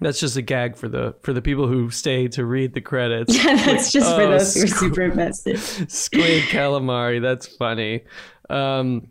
[0.00, 3.36] that's just a gag for the for the people who stay to read the credits.
[3.40, 5.58] Yeah, that's just for oh, those who are super invested.
[5.90, 7.22] Squid calamari.
[7.22, 8.04] That's funny.
[8.48, 9.08] Um,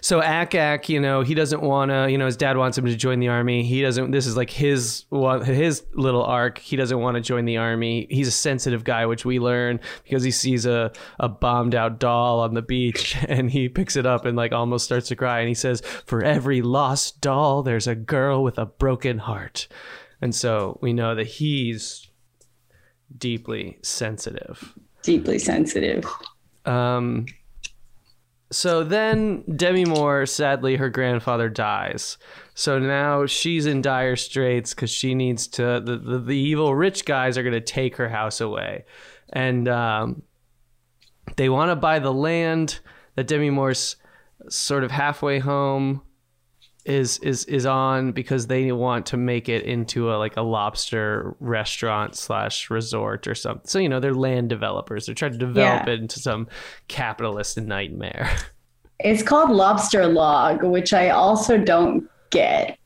[0.00, 2.10] so Ak Ak, you know, he doesn't want to.
[2.10, 3.62] You know, his dad wants him to join the army.
[3.62, 4.10] He doesn't.
[4.10, 5.04] This is like his
[5.44, 6.58] his little arc.
[6.58, 8.06] He doesn't want to join the army.
[8.10, 12.40] He's a sensitive guy, which we learn because he sees a a bombed out doll
[12.40, 15.40] on the beach and he picks it up and like almost starts to cry.
[15.40, 19.68] And he says, "For every lost doll, there's a girl with a broken heart."
[20.20, 22.08] And so we know that he's
[23.18, 24.74] deeply sensitive.
[25.02, 26.04] Deeply sensitive.
[26.64, 27.26] Um,
[28.50, 32.16] So then Demi Moore, sadly, her grandfather dies.
[32.54, 35.82] So now she's in dire straits because she needs to.
[35.84, 38.84] The, the, the evil rich guys are going to take her house away.
[39.32, 40.22] And um,
[41.36, 42.78] they want to buy the land
[43.16, 43.96] that Demi Moore's
[44.48, 46.02] sort of halfway home
[46.86, 51.34] is is is on because they want to make it into a like a lobster
[51.40, 53.66] restaurant slash resort or something.
[53.66, 55.06] So you know they're land developers.
[55.06, 55.92] They're trying to develop Yeah.
[55.94, 56.48] it into some
[56.88, 58.30] capitalist nightmare.
[58.98, 62.78] It's called Lobster Log, which I also don't get.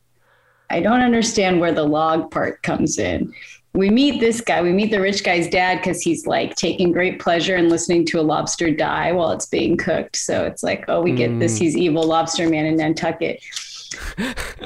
[0.69, 3.33] I don't understand where the log part comes in.
[3.75, 7.21] We meet this guy, we meet the rich guy's dad because he's like taking great
[7.21, 10.17] pleasure in listening to a lobster die while it's being cooked.
[10.17, 11.57] So it's like, oh, we get this.
[11.57, 11.63] Mm.
[11.63, 13.41] He's evil lobster man in Nantucket.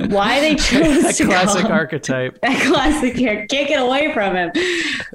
[0.08, 2.40] Why they chose a to classic call archetype.
[2.42, 3.46] that classic here.
[3.46, 4.50] Can't get away from him.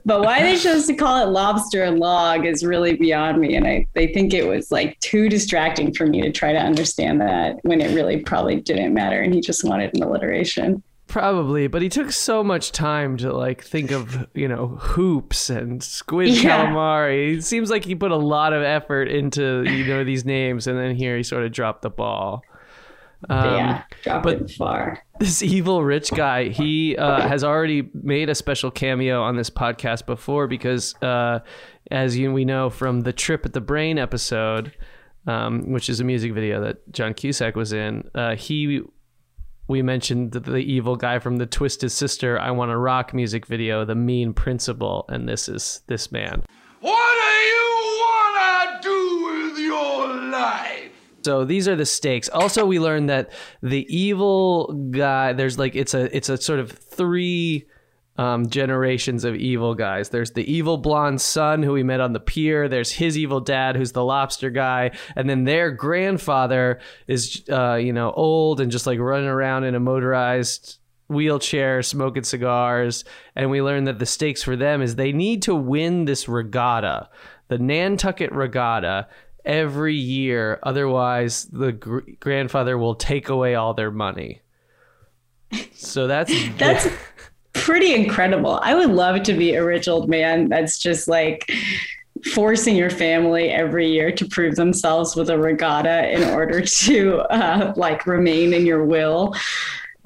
[0.06, 3.56] But why they chose to call it lobster log is really beyond me.
[3.56, 7.22] And I they think it was like too distracting for me to try to understand
[7.22, 10.82] that when it really probably didn't matter and he just wanted an alliteration.
[11.08, 15.84] Probably, but he took so much time to like think of, you know, hoops and
[15.84, 16.68] squid Yeah.
[16.68, 17.38] calamari.
[17.38, 20.78] It seems like he put a lot of effort into, you know, these names and
[20.78, 22.44] then here he sort of dropped the ball.
[23.28, 25.00] Um, yeah, drop but- far.
[25.20, 30.06] this evil rich guy he uh, has already made a special cameo on this podcast
[30.06, 31.40] before because uh,
[31.92, 34.72] as you we know from the trip at the brain episode
[35.28, 38.80] um, which is a music video that john cusack was in uh, he
[39.68, 43.46] we mentioned the, the evil guy from the twisted sister i want to rock music
[43.46, 46.42] video the mean principal and this is this man
[46.80, 50.89] What do you wanna do with your life?
[51.24, 52.30] So these are the stakes.
[52.30, 55.34] Also, we learned that the evil guy.
[55.34, 57.68] There's like it's a it's a sort of three
[58.18, 60.10] um, generations of evil guys.
[60.10, 62.68] There's the evil blonde son who we met on the pier.
[62.68, 67.94] There's his evil dad who's the lobster guy, and then their grandfather is uh, you
[67.94, 70.80] know old and just like running around in a motorized
[71.10, 73.04] wheelchair smoking cigars
[73.36, 77.10] and we learned that the stakes for them is they need to win this regatta
[77.48, 79.08] the nantucket regatta
[79.46, 84.42] every year otherwise the gr- grandfather will take away all their money
[85.74, 86.88] so that's That's
[87.54, 88.60] pretty incredible.
[88.62, 91.52] I would love to be a rich old man that's just like
[92.34, 97.74] forcing your family every year to prove themselves with a regatta in order to uh,
[97.76, 99.36] like remain in your will.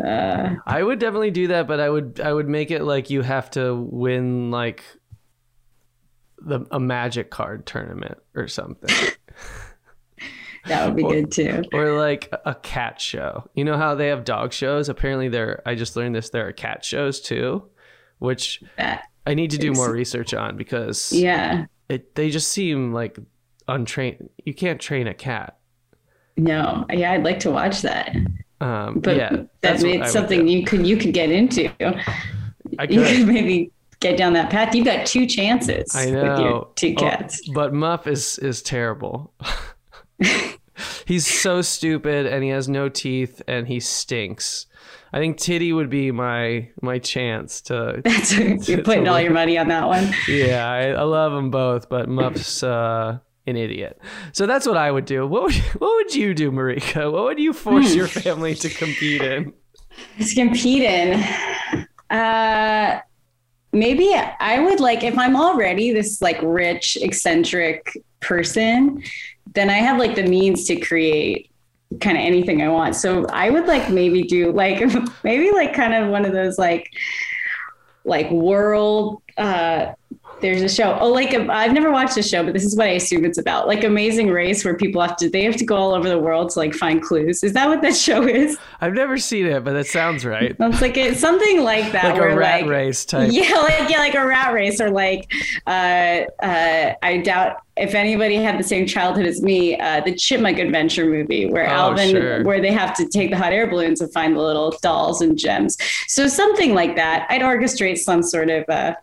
[0.04, 3.22] Uh, I would definitely do that, but I would I would make it like you
[3.22, 4.84] have to win like
[6.40, 8.90] the a magic card tournament or something.
[10.68, 11.64] that would be good too.
[11.74, 13.50] or like a cat show.
[13.54, 14.90] You know how they have dog shows?
[14.90, 17.66] Apparently there I just learned this there are cat shows too,
[18.20, 21.66] which That, I need to do more research on because yeah.
[21.90, 23.18] it they just seem like
[23.68, 24.30] untrained.
[24.46, 25.58] You can't train a cat.
[26.38, 28.16] No, yeah, I'd like to watch that.
[28.60, 29.30] Um, But yeah,
[29.62, 31.70] that that's something you could you could get into.
[32.80, 33.18] I You could.
[33.18, 33.72] could maybe
[34.04, 34.76] get down that path.
[34.76, 36.40] You've got two chances I with know.
[36.40, 37.42] your two Oh, cats.
[37.54, 39.34] but Muff is is terrible.
[41.06, 44.66] He's so stupid and he has no teeth and he stinks.
[45.12, 48.02] I think Titty would be my my chance to.
[48.06, 50.12] That's you're putting all your money on that one.
[50.28, 54.00] Yeah, I, I love them both, but Muff's uh, an idiot.
[54.32, 55.28] So that's what I would do.
[55.28, 57.12] What would what would you do, Marika?
[57.12, 57.98] What would you force Hmm.
[57.98, 59.54] your family to compete in?
[60.20, 61.24] to compete in.
[62.10, 63.00] Uh,
[63.74, 69.04] maybe I would like if I'm already this like rich, eccentric person,
[69.54, 71.50] then I have like the means to create
[72.00, 72.96] kind of anything I want.
[72.96, 74.84] So I would like maybe do like
[75.24, 76.92] maybe like kind of one of those like
[78.06, 79.94] like world uh
[80.44, 82.86] there's a show oh like i i've never watched the show but this is what
[82.86, 85.76] i assume it's about like amazing race where people have to they have to go
[85.76, 88.94] all over the world to like find clues is that what that show is I've
[88.94, 90.56] never seen it, but that sounds right.
[90.60, 93.30] it's like it's something like that Like a rat like race type.
[93.34, 95.32] yeah like yeah like a rat race or like
[95.66, 100.60] uh uh i doubt if anybody had the same childhood as me uh the chipmunk
[100.60, 102.44] adventure movie where Oh, alvin sure.
[102.44, 105.38] where they have to take the hot air balloons and find the little dolls and
[105.38, 105.78] gems
[106.08, 108.94] so something like that i'd orchestrate some sort of uh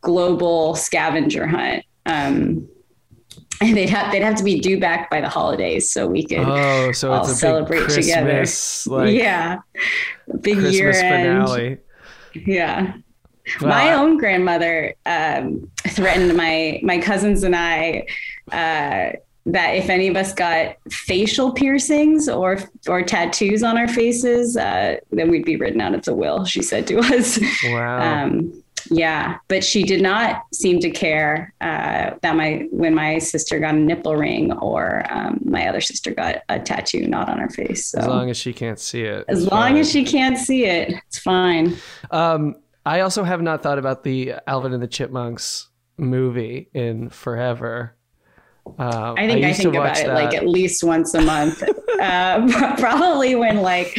[0.00, 2.66] global scavenger hunt um
[3.60, 6.38] and they'd have they'd have to be due back by the holidays so we could
[6.38, 8.44] Oh, so all it's a celebrate together.
[8.86, 9.58] Like yeah
[10.40, 11.78] big Christmas year end finale.
[12.34, 12.94] yeah
[13.60, 18.06] Wow, my own grandmother um, threatened my my cousins and I
[18.52, 19.16] uh,
[19.46, 24.96] that if any of us got facial piercings or or tattoos on our faces, uh,
[25.10, 26.44] then we'd be written out of the will.
[26.44, 27.40] She said to us.
[27.64, 28.24] Wow.
[28.24, 28.59] Um,
[28.90, 33.74] Yeah, but she did not seem to care uh, that my when my sister got
[33.74, 37.86] a nipple ring or um, my other sister got a tattoo not on her face.
[37.86, 39.24] So As long as she can't see it.
[39.28, 39.76] as long fine.
[39.76, 41.76] as she can't see it, it's fine.
[42.10, 42.56] Um,
[42.86, 45.68] I also have not thought about the Alvin and the Chipmunks
[45.98, 47.96] movie in forever.
[48.78, 50.14] Um, I think I, to think about it that.
[50.14, 51.62] like at least once a month.
[52.00, 53.98] uh, probably when like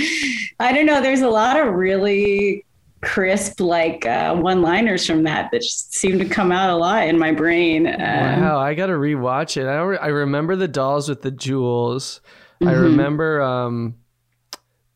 [0.59, 1.01] I don't know.
[1.01, 2.65] There's a lot of really
[3.01, 7.17] crisp like uh, one-liners from that that just seem to come out a lot in
[7.17, 7.87] my brain.
[7.87, 9.67] Um, Wow, I gotta rewatch it.
[9.67, 12.21] I don't, I remember the dolls with the jewels.
[12.63, 12.81] I Mm-hmm.
[12.81, 13.95] remember um,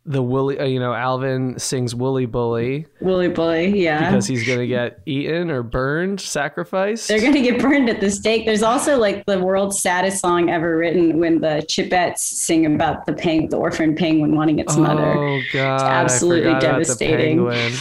[0.06, 0.60] the woolly.
[0.60, 4.10] Uh, you know, Alvin sings "Woolly Bully" Woolly Bully, yeah.
[4.10, 7.08] because he's gonna get eaten or burned, sacrificed.
[7.08, 8.46] They're gonna get burned at the stake.
[8.46, 13.14] There's also like the world's saddest song ever written when the Chipettes sing about the
[13.14, 15.18] peng- the orphan penguin wanting its mother.
[15.18, 17.78] Oh god, absolutely I forgot about the devastating.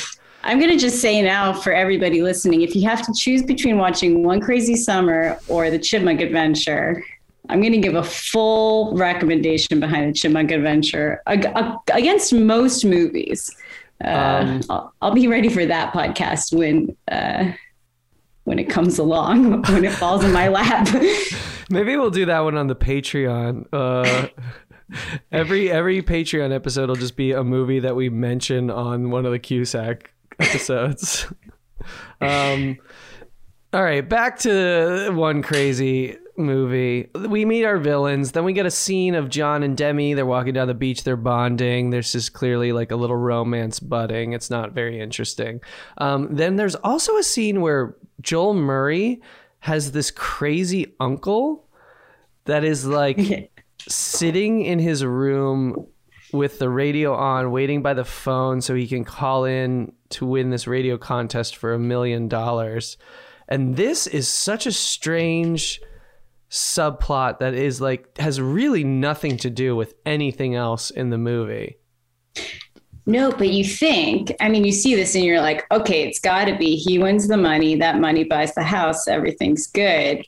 [0.47, 4.22] I'm gonna just say now for everybody listening, if you have to choose between watching
[4.22, 7.03] One Crazy Summer or The Chipmunk Adventure,
[7.49, 13.51] I'm gonna give a full recommendation behind The Chipmunk Adventure ag- ag- against most movies.
[14.03, 14.09] Uh,
[14.42, 17.53] Um, I'll, I'll be ready for that podcast when uh,
[18.45, 20.88] when it comes along, when it falls in my lap.
[21.70, 23.66] Maybe we'll do that one on the Patreon.
[23.72, 24.28] Uh,
[25.32, 29.32] every every Patreon episode will just be a movie that we mention on one of
[29.32, 31.26] the Cusack episodes.
[32.20, 32.78] um,
[33.72, 37.11] all right, back to one crazy movie.
[37.14, 38.32] We meet our villains.
[38.32, 40.14] Then we get a scene of John and Demi.
[40.14, 41.05] They're walking down the beach.
[41.05, 41.91] They're bonding.
[41.91, 44.32] There's just clearly like a little romance budding.
[44.32, 45.61] It's not very interesting.
[45.99, 49.20] Um, then there's also a scene where Joel Murray
[49.61, 51.66] has this crazy uncle
[52.45, 53.51] that is like
[53.89, 55.87] sitting in his room
[56.32, 60.51] with the radio on, waiting by the phone so he can call in to win
[60.51, 62.97] this radio contest for a million dollars.
[63.49, 65.80] And this is such a strange
[66.55, 71.76] subplot that is like has really nothing to do with anything else in the movie.
[73.07, 76.46] No, but you think, I mean, you see this and you're like, okay, it's got
[76.46, 80.24] to be he wins the money, that money buys the house, everything's good.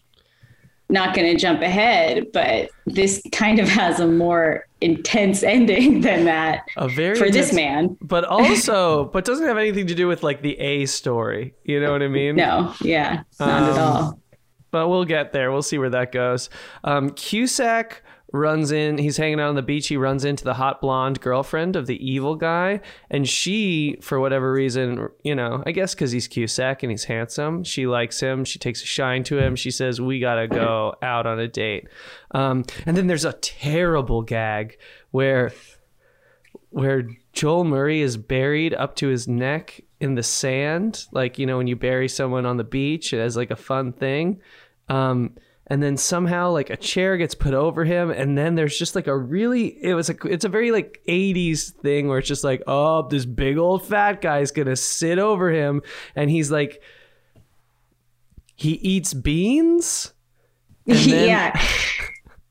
[0.88, 6.26] Not going to jump ahead, but this kind of has a more intense ending than
[6.26, 7.96] that A very for this man.
[8.02, 11.54] but also but doesn't have anything to do with like the A story.
[11.64, 12.36] You know what I mean?
[12.36, 14.20] No, yeah, not at Um, all.
[14.70, 15.52] But we'll get there.
[15.52, 16.50] We'll see where that goes.
[16.84, 18.02] Um, Cusack
[18.32, 18.98] runs in.
[18.98, 19.88] He's hanging out on the beach.
[19.88, 24.52] He runs into the hot blonde girlfriend of the evil guy, and she, for whatever
[24.52, 28.44] reason, you know, I guess because he's Cusack and he's handsome, she likes him.
[28.44, 29.56] She takes a shine to him.
[29.56, 31.88] She says, "We gotta go out on a date."
[32.32, 34.78] Um, and then there's a terrible gag
[35.10, 35.52] where
[36.70, 41.56] where Joel Murray is buried up to his neck in the sand, like you know
[41.58, 44.40] when you bury someone on the beach as like a fun thing.
[44.88, 45.34] Um,
[45.68, 49.06] and then somehow like a chair gets put over him, and then there's just like
[49.08, 52.62] a really it was a it's a very like 80s thing where it's just like
[52.66, 55.82] oh this big old fat guy's gonna sit over him,
[56.14, 56.80] and he's like
[58.54, 60.12] he eats beans.
[60.86, 61.62] Then- yeah.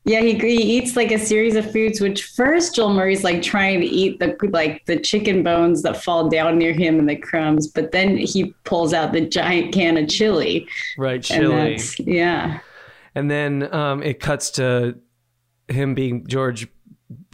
[0.06, 2.00] Yeah, he, he eats like a series of foods.
[2.00, 6.28] Which first, Joel Murray's like trying to eat the like the chicken bones that fall
[6.28, 10.08] down near him and the crumbs, but then he pulls out the giant can of
[10.08, 10.68] chili.
[10.96, 11.80] Right, chili.
[11.98, 12.60] yeah,
[13.16, 14.96] And then um, it cuts to
[15.66, 16.68] him being George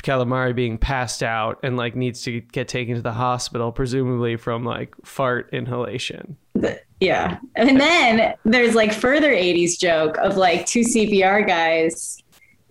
[0.03, 4.65] Calamari being passed out and like needs to get taken to the hospital, presumably from
[4.65, 6.39] like fart inhalation.
[7.01, 7.39] yeah.
[7.55, 12.22] And then there's like further '80s joke of like two CPR guys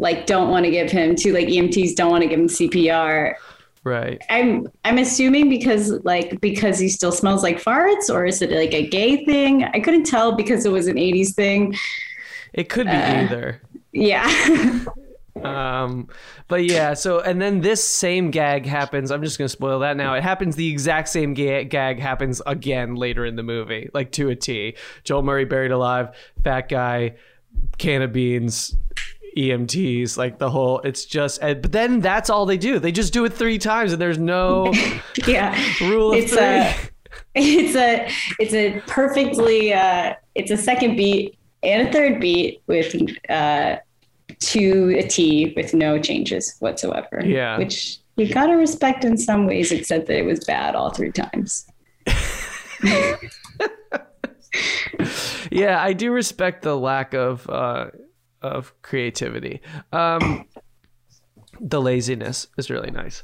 [0.01, 3.35] like don't want to give him to like EMTs don't want to give him CPR.
[3.83, 4.21] Right.
[4.29, 8.73] I'm I'm assuming because like because he still smells like farts, or is it like
[8.73, 9.63] a gay thing?
[9.63, 11.75] I couldn't tell because it was an '80s thing.
[12.53, 13.21] It could be Uh.
[13.23, 13.61] either.
[13.93, 14.85] Yeah.
[15.43, 16.09] Um,
[16.49, 19.11] but yeah, so and then this same gag happens.
[19.11, 20.13] I'm just gonna spoil that now.
[20.13, 20.55] It happens.
[20.57, 24.75] The exact same ga- gag happens again later in the movie, like to a T.
[25.05, 26.09] Joel Murray buried alive,
[26.43, 27.15] fat guy,
[27.77, 28.75] can of beans,
[29.37, 30.79] EMTs, like the whole.
[30.79, 31.41] It's just.
[31.41, 32.79] But then that's all they do.
[32.79, 34.71] They just do it three times, and there's no
[35.27, 35.55] yeah.
[35.81, 36.39] rule of It's three.
[36.41, 36.75] a
[37.35, 38.09] it's a
[38.39, 42.95] it's a perfectly uh it's a second beat and a third beat with
[43.29, 43.75] uh
[44.39, 47.21] to a T with no changes whatsoever.
[47.25, 47.57] Yeah.
[47.57, 51.65] Which you gotta respect in some ways, except that it was bad all three times.
[55.51, 57.87] yeah, I do respect the lack of uh,
[58.41, 59.61] of creativity.
[59.91, 60.45] Um,
[61.59, 63.23] the laziness is really nice.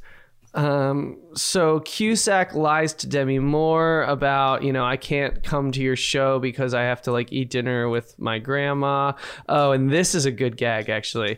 [0.53, 5.95] Um, so Cusack lies to Demi Moore about, you know, I can't come to your
[5.95, 9.13] show because I have to like eat dinner with my grandma.
[9.47, 11.38] Oh, and this is a good gag actually.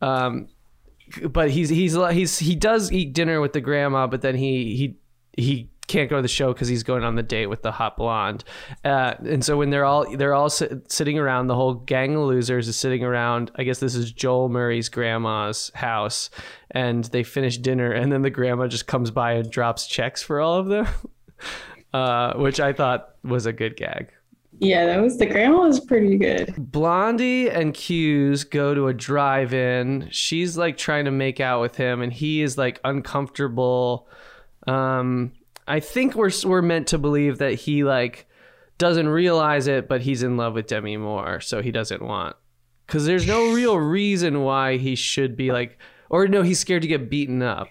[0.00, 0.48] Um,
[1.28, 5.42] but he's he's he's he does eat dinner with the grandma, but then he he
[5.42, 7.96] he can't go to the show because he's going on the date with the hot
[7.96, 8.44] blonde.
[8.84, 12.22] Uh, and so when they're all they're all sit, sitting around, the whole gang of
[12.22, 13.50] losers is sitting around.
[13.56, 16.30] I guess this is Joel Murray's grandma's house,
[16.70, 20.40] and they finish dinner, and then the grandma just comes by and drops checks for
[20.40, 20.86] all of them,
[21.92, 24.12] uh, which I thought was a good gag.
[24.60, 26.54] Yeah, that was the grandma was pretty good.
[26.56, 30.08] Blondie and Q's go to a drive-in.
[30.10, 34.06] She's like trying to make out with him, and he is like uncomfortable.
[34.68, 35.32] Um,
[35.70, 38.26] I think we're we're meant to believe that he like
[38.78, 42.34] doesn't realize it, but he's in love with Demi Moore, so he doesn't want.
[42.86, 46.88] Because there's no real reason why he should be like, or no, he's scared to
[46.88, 47.68] get beaten up.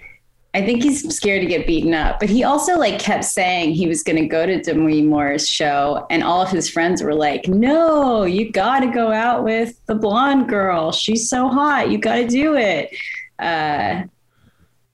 [0.54, 3.86] I think he's scared to get beaten up, but he also like kept saying he
[3.86, 7.50] was going to go to Demi Moore's show, and all of his friends were like,
[7.50, 10.94] "No, you got to go out with the blonde girl.
[10.94, 11.92] She's so hot.
[11.92, 12.96] You got to do it."
[13.40, 14.04] Uh,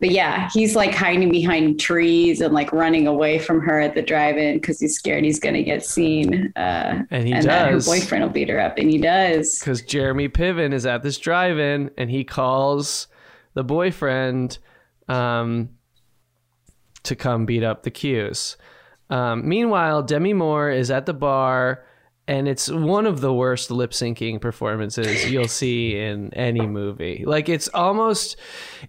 [0.06, 4.04] but yeah, he's like hiding behind trees and like running away from her at the
[4.04, 8.24] drive-in because he's scared he's going to get seen, uh, And he that her boyfriend
[8.24, 9.58] will beat her up, and he does.
[9.58, 13.08] because Jeremy Piven is at this drive-in and he calls
[13.56, 14.60] the boyfriend
[15.08, 15.70] um,
[17.02, 18.58] to come beat up the Qs.
[19.10, 21.84] Um, meanwhile, Demi Moore is at the bar,
[22.28, 27.24] and it's one of the worst lip syncing performances you'll see in any movie.
[27.26, 28.38] Like it's almost,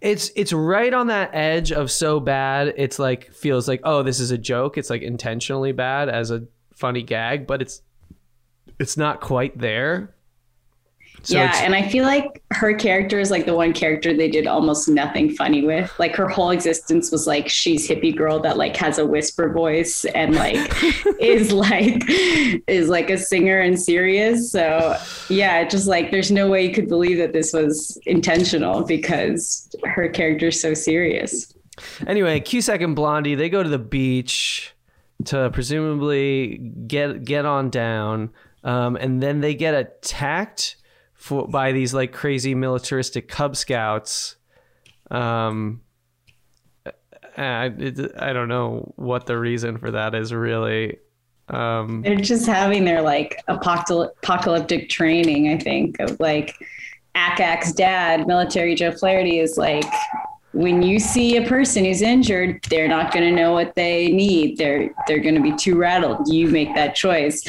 [0.00, 2.72] it's it's right on that edge of so bad.
[2.76, 4.78] It's like feels like oh this is a joke.
[4.78, 7.82] It's like intentionally bad as a funny gag, but it's
[8.78, 10.15] it's not quite there.
[11.26, 14.46] So yeah, and I feel like her character is like the one character they did
[14.46, 15.92] almost nothing funny with.
[15.98, 20.04] Like her whole existence was like she's hippie girl that like has a whisper voice
[20.04, 20.56] and like
[21.20, 22.04] is like
[22.68, 24.52] is like a singer and serious.
[24.52, 24.96] So
[25.28, 30.08] yeah, just like there's no way you could believe that this was intentional because her
[30.08, 31.52] character's so serious.
[32.06, 34.72] Anyway, Cusack and Blondie they go to the beach
[35.24, 38.30] to presumably get get on down,
[38.62, 40.75] um, and then they get attacked
[41.26, 44.36] for, by these like crazy militaristic Cub Scouts.
[45.10, 45.80] Um,
[47.36, 50.98] I, I don't know what the reason for that is really.
[51.48, 56.54] Um, They're just having their like apocalyp- apocalyptic training, I think, of like
[57.16, 59.84] Ack Ack's dad, military Joe Flaherty, is like,
[60.56, 64.56] when you see a person who's injured, they're not going to know what they need.
[64.56, 66.28] They're they're going to be too rattled.
[66.28, 67.44] You make that choice,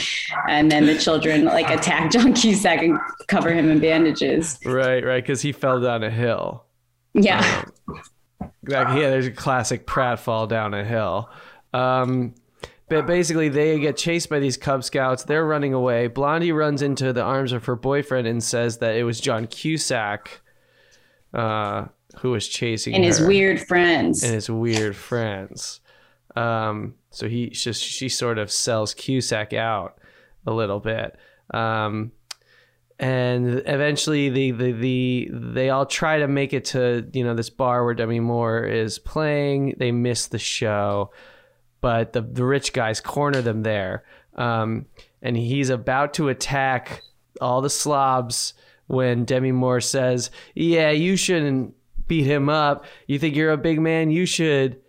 [0.49, 4.59] and then the children like attack John Cusack and cover him in bandages.
[4.65, 6.65] right, right, because he fell down a hill.
[7.13, 7.63] Yeah,
[8.39, 11.29] Like, yeah, there's a classic Pratt fall down a hill.
[11.73, 12.35] Um,
[12.89, 15.23] but basically, they get chased by these Cub Scouts.
[15.23, 16.07] They're running away.
[16.07, 20.41] Blondie runs into the arms of her boyfriend and says that it was John Cusack
[21.33, 21.85] uh,
[22.19, 24.23] who was chasing and his weird friends.
[24.23, 25.81] and his weird friends.
[26.35, 29.97] Um, so he just she sort of sells Cusack out
[30.45, 31.17] a little bit.
[31.51, 32.11] Um,
[32.99, 37.49] and eventually the, the the they all try to make it to you know this
[37.49, 39.75] bar where Demi Moore is playing.
[39.77, 41.11] They miss the show,
[41.81, 44.03] but the the rich guys corner them there.
[44.35, 44.85] Um,
[45.21, 47.01] and he's about to attack
[47.41, 48.53] all the slobs
[48.87, 51.75] when Demi Moore says, "Yeah, you shouldn't
[52.07, 52.85] beat him up.
[53.07, 54.11] You think you're a big man?
[54.11, 54.81] You should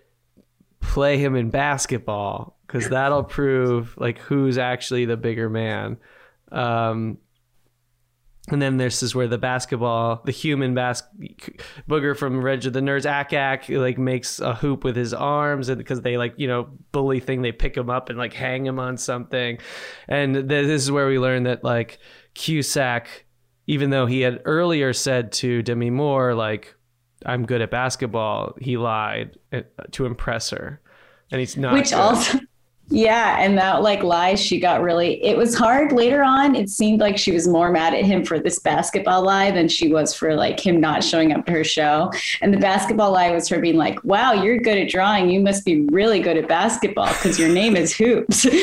[0.81, 5.99] play him in basketball because that'll prove like who's actually the bigger man."
[6.51, 7.19] Um,
[8.51, 11.03] and then this is where the basketball, the human bas-
[11.89, 15.69] booger from Reg of the Nerds, Ack Ack, like makes a hoop with his arms,
[15.69, 18.65] and because they like you know bully thing, they pick him up and like hang
[18.65, 19.59] him on something,
[20.09, 21.99] and th- this is where we learn that like
[22.35, 23.27] Cusack,
[23.67, 26.75] even though he had earlier said to Demi Moore like
[27.27, 29.63] I'm good at basketball, he lied uh,
[29.93, 30.81] to impress her,
[31.31, 31.75] and he's not.
[31.75, 31.99] which good.
[31.99, 32.39] also
[32.91, 36.55] yeah and that like lies she got really it was hard later on.
[36.55, 39.93] It seemed like she was more mad at him for this basketball lie than she
[39.93, 42.11] was for like him not showing up to her show.
[42.41, 45.31] And the basketball lie was her being like wow you're good at drawing.
[45.31, 48.47] You must be really good at basketball because your name is hoops.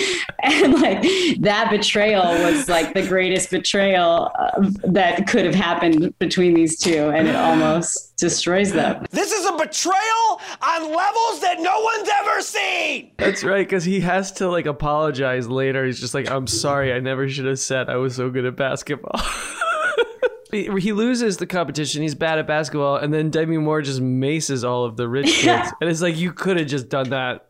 [0.45, 1.01] And like
[1.39, 7.09] that betrayal was like the greatest betrayal uh, that could have happened between these two
[7.09, 9.05] and it almost destroys them.
[9.11, 13.11] This is a betrayal on levels that no one's ever seen!
[13.17, 15.85] That's right, because he has to like apologize later.
[15.85, 18.55] He's just like, "I'm sorry, I never should have said I was so good at
[18.55, 19.19] basketball."
[20.51, 22.01] he he loses the competition.
[22.01, 25.71] He's bad at basketball, and then Demi Moore just maces all of the rich kids,
[25.81, 27.47] and it's like you could have just done that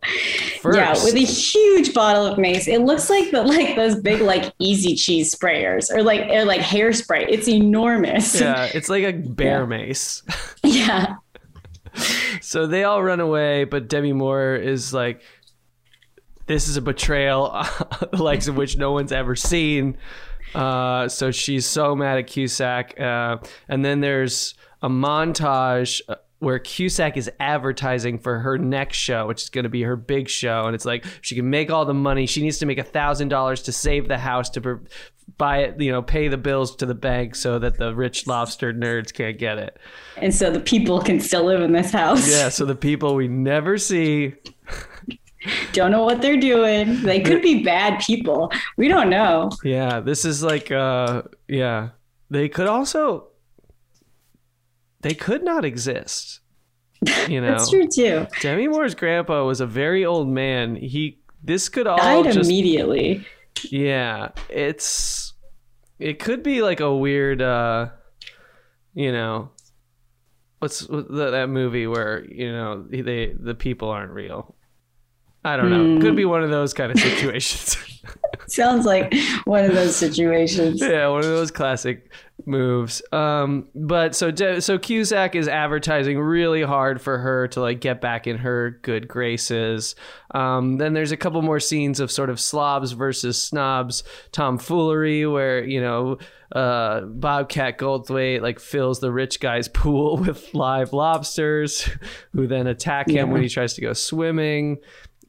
[0.61, 0.77] first.
[0.77, 2.67] Yeah, with a huge bottle of mace.
[2.67, 6.61] It looks like the like those big like easy cheese sprayers or like or like
[6.61, 7.25] hairspray.
[7.29, 8.39] It's enormous.
[8.39, 9.65] yeah, it's like a bear Yeah.
[9.65, 10.23] mace.
[10.63, 11.15] yeah.
[12.41, 15.21] So they all run away, but Demi Moore is like,
[16.47, 17.49] "This is a betrayal,
[18.11, 19.97] the likes of which no one's ever seen."
[20.53, 23.37] Uh, so she's so mad at Cusack, uh,
[23.67, 29.43] and then there's a montage uh, where Cusack is advertising for her next show, which
[29.43, 31.93] is going to be her big show, and it's like she can make all the
[31.93, 32.25] money.
[32.25, 34.81] She needs to make a thousand dollars to save the house to.
[35.39, 38.71] Buy it, you know, pay the bills to the bank so that the rich lobster
[38.71, 39.75] nerds can't get it.
[40.17, 42.29] And so the people can still live in this house.
[42.29, 44.35] Yeah, so the people we never see
[45.73, 47.01] Don't know what they're doing.
[47.01, 48.51] They could be bad people.
[48.77, 49.49] We don't know.
[49.63, 51.89] Yeah, this is like uh yeah.
[52.29, 53.27] They could also
[55.01, 56.39] they could not exist.
[57.27, 57.51] You know.
[57.51, 58.27] That's true too.
[58.41, 60.75] Demi Moore's grandpa was a very old man.
[60.75, 63.25] He this could all Died just immediately.
[63.69, 65.33] yeah, it's
[65.99, 67.89] it could be like a weird uh
[68.93, 69.51] you know
[70.59, 74.54] what's that, that movie where you know they the people aren't real.
[75.45, 76.01] I don't know.
[76.01, 77.77] Could be one of those kind of situations.
[78.47, 79.13] Sounds like
[79.45, 80.81] one of those situations.
[80.81, 82.11] yeah, one of those classic
[82.45, 83.01] moves.
[83.11, 88.27] Um, but so so Cusack is advertising really hard for her to like get back
[88.27, 89.95] in her good graces.
[90.33, 95.63] Um, then there's a couple more scenes of sort of slobs versus snobs tomfoolery, where
[95.63, 96.17] you know
[96.53, 101.89] uh, Bobcat Goldthwait like fills the rich guy's pool with live lobsters,
[102.33, 103.23] who then attack him Yeah.
[103.33, 104.77] when he tries to go swimming.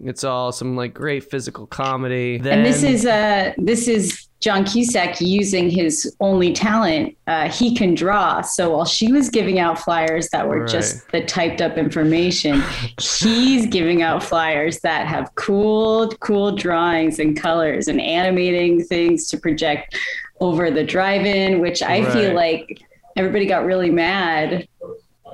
[0.05, 2.39] It's all some like great physical comedy.
[2.39, 7.17] Then, And this is uh this is John Cusack using his only talent.
[7.27, 8.43] Uh, he can draw.
[8.43, 10.69] So while she was giving out flyers that were Right.
[10.69, 12.63] just the typed up information,
[13.01, 19.39] he's giving out flyers that have cool, cool drawings and colors and animating things to
[19.39, 19.97] project
[20.41, 22.13] over the drive-in, which I Right.
[22.13, 22.83] feel like
[23.17, 24.69] everybody got really mad.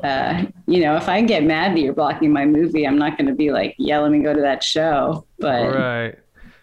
[0.03, 3.29] Uh, you know, if I get mad that you're blocking my movie, I'm not going
[3.29, 5.25] to be like, yeah, let me go to that show.
[5.39, 6.15] But right.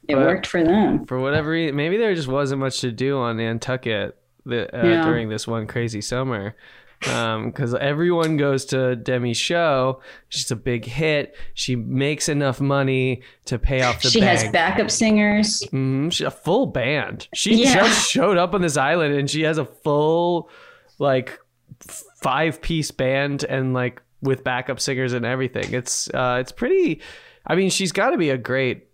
[0.08, 1.06] it But- worked for them.
[1.06, 4.16] for whatever reason, maybe there just wasn't much to do on Nantucket
[4.46, 5.04] the, uh, Yeah.
[5.06, 6.56] during this one crazy summer.
[7.02, 10.02] Because everyone goes to Demi's show.
[10.28, 11.34] She's a big hit.
[11.54, 14.38] She makes enough money to pay off the she bank.
[14.42, 15.64] has backup singers.
[15.72, 17.30] Mhm, she- a full band.
[17.34, 17.76] She Yeah.
[17.76, 20.50] just showed up on this island and she has a full,
[20.98, 21.40] like,
[21.82, 25.74] five piece band and like with backup singers and everything.
[25.74, 27.02] It's uh, it's pretty.
[27.48, 28.88] I mean, she's got to be a great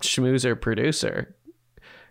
[0.00, 1.34] schmoozer producer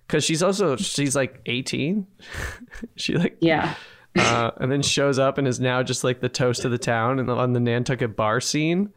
[0.07, 2.07] because she's also she's like 18.
[2.95, 3.75] she like Yeah.
[4.17, 7.19] uh, and then shows up and is now just like the toast of the town
[7.19, 8.91] and on the Nantucket bar scene.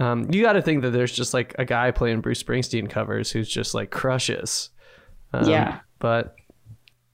[0.00, 3.32] Um, you got to think that there's just like a guy playing Bruce Springsteen covers
[3.32, 4.70] who's just like crushes.
[5.32, 5.80] Um, Yeah.
[5.98, 6.36] but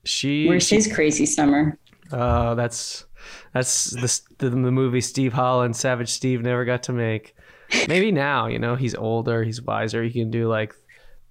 [0.04, 1.78] she, Where's she his crazy summer?
[2.12, 3.06] oh, that's
[3.52, 7.36] that's the, the the movie Steve Holland, Savage Steve, never got to make.
[7.88, 10.02] Maybe now, you know, he's older, he's wiser.
[10.02, 10.74] He can do like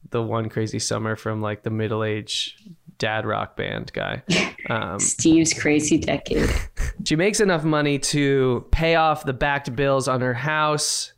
[0.09, 2.57] the one crazy summer from like the middle age
[2.97, 4.23] dad rock band guy.
[4.69, 6.49] Um, Steve's crazy decade.
[7.03, 11.11] she makes enough money to pay off the backed bills on her house,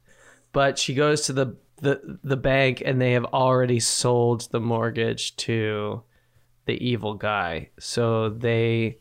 [0.51, 5.35] but she goes to the the, the bank and they have already sold the mortgage
[5.37, 6.01] to
[6.65, 7.69] the evil guy.
[7.79, 8.97] So they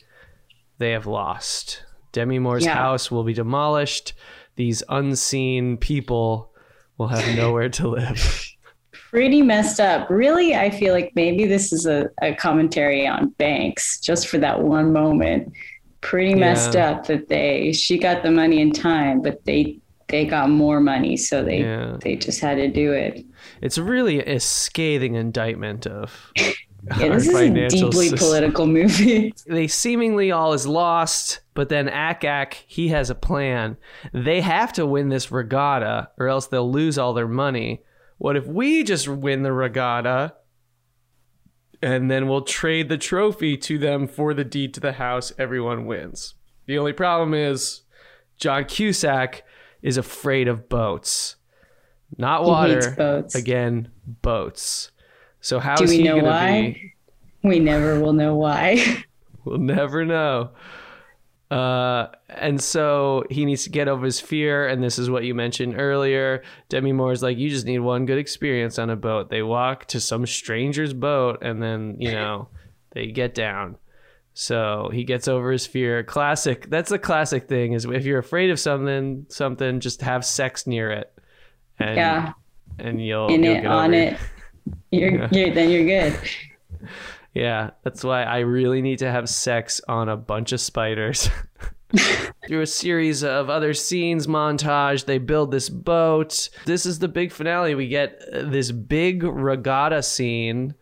[0.79, 1.83] they have lost.
[2.13, 2.75] Demi Moore's Yeah.
[2.75, 4.13] house will be demolished.
[4.57, 6.53] These unseen people
[6.99, 8.47] will have nowhere to live.
[9.11, 10.09] Pretty messed up.
[10.11, 14.63] Really, I feel like maybe this is a, a commentary on banks just for that
[14.63, 15.53] one moment.
[16.01, 16.91] Pretty messed Yeah.
[16.91, 21.17] up that they she got the money in time, but they they got more money,
[21.17, 21.97] so they Yeah.
[22.03, 23.25] they just had to do it.
[23.63, 26.33] It's really a scathing indictment of
[26.99, 28.19] Yeah, our this is a deeply system.
[28.19, 29.33] political movie.
[29.47, 33.77] they seemingly all is lost, but then Ack Ack, he has a plan.
[34.13, 37.83] They have to win this regatta or else they'll lose all their money.
[38.19, 40.35] What if we just win the regatta
[41.83, 45.33] and then we'll trade the trophy to them for the deed to the house?
[45.39, 46.35] Everyone wins.
[46.67, 47.83] The only problem is
[48.39, 49.43] John Cusack
[49.83, 51.37] is afraid of boats.
[52.17, 52.75] Not He water.
[52.75, 53.35] hates boats.
[53.35, 54.91] Again, boats.
[55.45, 56.61] So how Do is we he know gonna why?
[57.43, 57.49] be?
[57.49, 59.05] We never will know why.
[59.45, 60.53] We'll never know.
[61.51, 64.67] Uh, and so he needs to get over his fear.
[64.67, 66.43] And this is what you mentioned earlier.
[66.71, 69.29] Demi Moore's like, you just need one good experience on a boat.
[69.29, 72.49] They walk to some stranger's boat and then, you know,
[72.93, 73.77] they get down.
[74.33, 76.03] So he gets over his fear.
[76.03, 76.69] Classic.
[76.71, 77.75] That's a classic thing.
[77.75, 81.13] Is if you're afraid of something, something, just have sex near it,
[81.79, 82.33] and Yeah.
[82.79, 84.17] and you'll In you'll it, get on over it.
[84.91, 85.29] You're, Yeah.
[85.33, 86.19] you're then you're good.
[87.35, 91.29] Yeah, that's why I really need to have sex on a bunch of spiders.
[92.47, 96.49] Through a series of other scenes, montage, they build this boat.
[96.65, 97.75] This is the big finale.
[97.75, 100.75] We get uh, this big regatta scene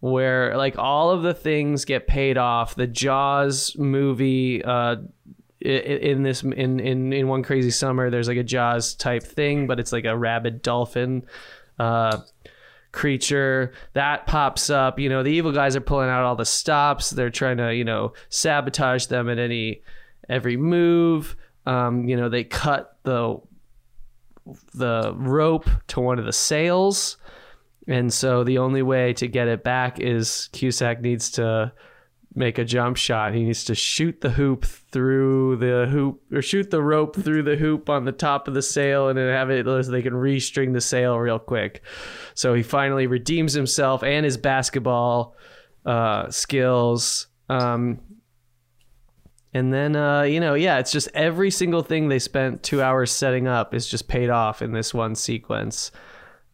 [0.00, 2.74] where, like, all of the things get paid off.
[2.74, 4.96] The Jaws movie, uh,
[5.60, 9.78] in this in, in in one crazy summer, there's like a Jaws type thing, but
[9.78, 11.24] it's like a rabid dolphin.
[11.78, 12.22] Uh,
[12.98, 17.10] creature that pops up you know the evil guys are pulling out all the stops.
[17.10, 19.82] They're trying to you know sabotage them at any
[20.28, 21.36] every move.
[21.64, 23.40] Um, you know they cut the
[24.74, 27.18] the rope to one of the sails.
[27.86, 31.72] And so the only way to get it back is Cusack needs to
[32.34, 33.34] make a jump shot.
[33.34, 37.56] He needs to shoot the hoop through the hoop or shoot the rope through the
[37.56, 40.72] hoop on the top of the sail and then have it so they can restring
[40.72, 41.82] the sail real quick.
[42.34, 45.34] So he finally redeems himself and his basketball
[45.84, 47.26] uh, skills.
[47.48, 48.00] Um,
[49.54, 53.10] and then, uh, you know, yeah, it's just every single thing they spent two hours
[53.10, 55.90] setting up is just paid off in this one sequence.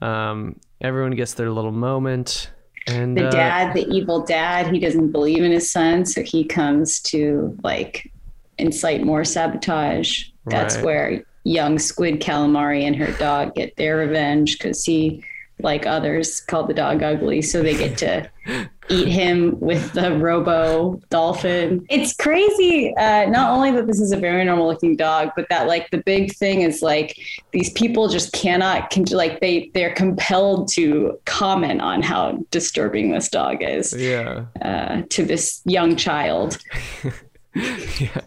[0.01, 2.51] Um, everyone gets their little moment.
[2.87, 6.45] And The uh, dad, the evil dad, he doesn't believe in his son, so he
[6.45, 8.11] comes to like
[8.59, 10.25] incite more sabotage.
[10.47, 10.85] That's Right.
[10.85, 15.23] where young squid calamari and her dog get their revenge because he,
[15.65, 18.31] like others, called the dog ugly, so they get to
[18.89, 21.85] eat him with the robo dolphin.
[21.89, 22.95] It's crazy.
[22.97, 25.99] Uh, not only that this is a very normal looking dog, but that like the
[25.99, 27.19] big thing is like
[27.53, 33.29] these people just cannot con- like they they're compelled to comment on how disturbing this
[33.29, 34.45] dog is yeah.
[34.63, 36.59] uh, to this young child.
[37.55, 38.21] yeah.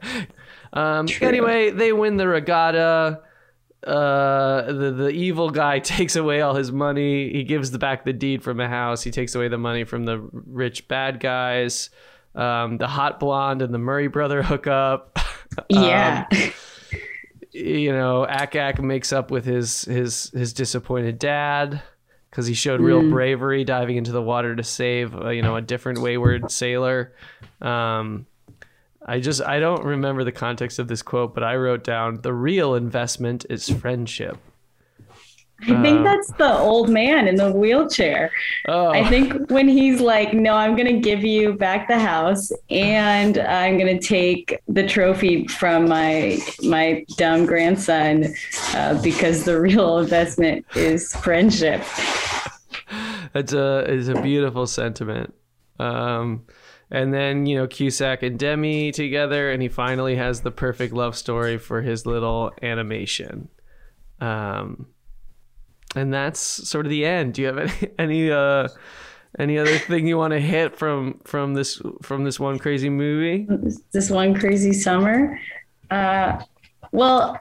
[0.74, 1.28] Um, True.
[1.28, 3.22] anyway, they win the regatta.
[3.86, 7.32] Uh, the the evil guy takes away all his money.
[7.32, 9.04] He gives the back the deed from a house.
[9.04, 11.90] He takes away the money from the rich bad guys.
[12.36, 15.18] Um, the hot blonde and the Murray brother hook up.
[15.70, 16.28] Yeah.
[17.52, 21.82] you know, Ack Ack makes up with his his his disappointed dad
[22.30, 25.62] because he showed real bravery diving into the water to save uh, you know a
[25.62, 27.14] different wayward sailor.
[27.62, 28.28] Um,
[29.08, 32.34] I just I don't remember the context of this quote, but I wrote down the
[32.34, 34.38] real investment is friendship.
[35.64, 38.32] I think that's the old man in the wheelchair.
[38.68, 42.52] Oh, I think when he's like, "No, I'm going to give you back the house,
[42.70, 48.36] and I'm going to take the trophy from my my dumb grandson,
[48.76, 51.84] uh, because the real investment is friendship."
[53.36, 55.34] It's a is a beautiful sentiment.
[55.80, 56.46] Um,
[56.90, 61.18] and then you know Cusack and Demi together, and he finally has the perfect love
[61.18, 63.50] story for his little animation.
[64.20, 64.88] Um,
[65.96, 67.34] and that's sort of the end.
[67.34, 68.68] Do you have any any uh
[69.40, 73.48] any other thing you want to hit from from this from this one crazy movie?
[73.92, 75.40] This one crazy summer.
[75.90, 76.42] Uh,
[76.92, 77.40] well,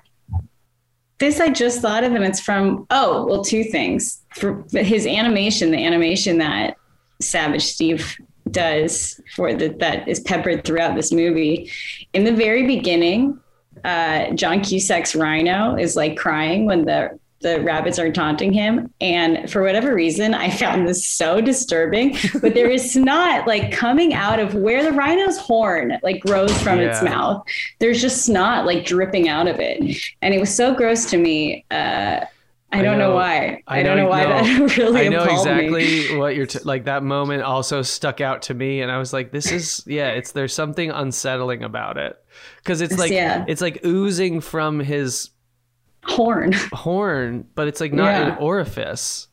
[1.19, 4.23] this I just thought of, and it's from oh well, two things.
[4.35, 6.77] For his animation, the animation that
[7.21, 8.17] Savage Steve
[8.51, 11.71] does for the, that is peppered throughout this movie.
[12.13, 13.41] In the very beginning,
[13.85, 18.93] uh, John Cusack's rhino is like crying when the the rabbits are taunting him.
[19.01, 22.17] And for whatever reason, I found this so disturbing.
[22.41, 26.81] But there is snot like coming out of where the rhino's horn like grows from
[26.81, 27.47] its mouth.
[27.79, 29.97] There's just snot like dripping out of it.
[30.23, 31.65] And it was so gross to me.
[31.71, 32.25] Uh,
[32.77, 33.63] I I don't know, know- why.
[33.67, 34.29] I I, don't know- know why no.
[34.29, 35.53] that really I know appalled me.
[35.67, 36.85] exactly what you're t- like.
[36.85, 40.33] That moment also stuck out to me, and I was like, "This is yeah." It's
[40.33, 42.17] there's something unsettling about it
[42.59, 43.45] because it's like Yeah.
[43.49, 45.31] it's like oozing from his
[46.05, 46.53] Horn.
[46.73, 48.33] horn, but it's like not Yeah.
[48.33, 49.27] an orifice.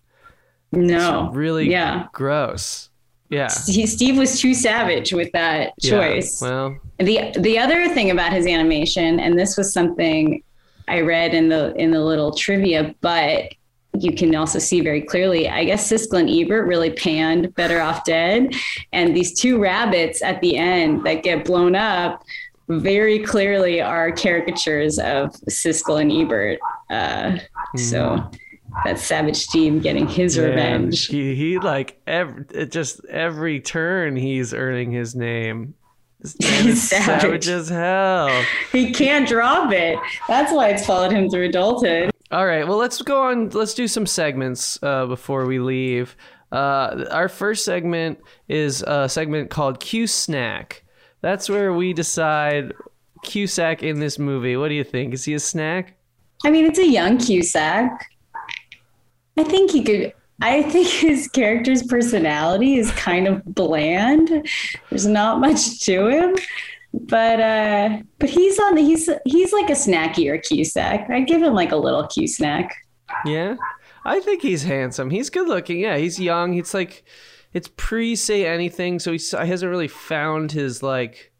[0.71, 1.29] No.
[1.33, 2.07] Really Yeah.
[2.13, 2.89] gross.
[3.29, 3.47] Yeah.
[3.47, 5.91] Steve was too savage with that Yeah.
[5.91, 6.41] choice.
[6.41, 10.41] Well, the the other thing about his animation and this was something
[10.88, 13.53] i read in the in the little trivia but
[13.99, 18.03] you can also see very clearly i guess siskel and ebert really panned better off
[18.03, 18.53] dead.
[18.91, 22.23] And these two rabbits at the end that get blown up
[22.69, 26.59] very clearly are caricatures of siskel and ebert.
[26.89, 27.38] Uh,
[27.77, 28.29] so
[28.86, 31.05] that savage steve getting his man, revenge.
[31.05, 35.75] he he like every just every turn he's earning his name.
[36.24, 37.21] This man is Savage.
[37.21, 38.43] savage as hell.
[38.71, 42.99] he can't drop it that's why it's followed him through adulthood All right, well, let's
[43.03, 43.49] go on.
[43.49, 46.15] Let's do some segments uh, before we leave.
[46.51, 48.17] Uh, our first segment
[48.47, 50.84] is a segment called Q Snack.
[51.21, 52.74] That's where we decide
[53.24, 54.57] Cusack in this movie.
[54.57, 55.13] What do you think?
[55.13, 55.95] Is he a snack?
[56.43, 57.91] I mean, it's a young Cusack.
[59.38, 60.13] I think he could.
[60.41, 64.47] I think his character's personality is kind of bland.
[64.89, 66.36] There's not much to him,
[66.93, 68.75] but uh, but he's on.
[68.75, 71.09] the He's he's like a snackier Cusack.
[71.09, 72.75] I'd give him like a little Q snack.
[73.25, 73.55] Yeah,
[74.05, 75.09] I think he's handsome.
[75.09, 75.79] He's good looking.
[75.79, 76.55] Yeah, he's young.
[76.55, 77.03] It's like
[77.53, 81.31] it's pre say anything, so he's, he hasn't really found his like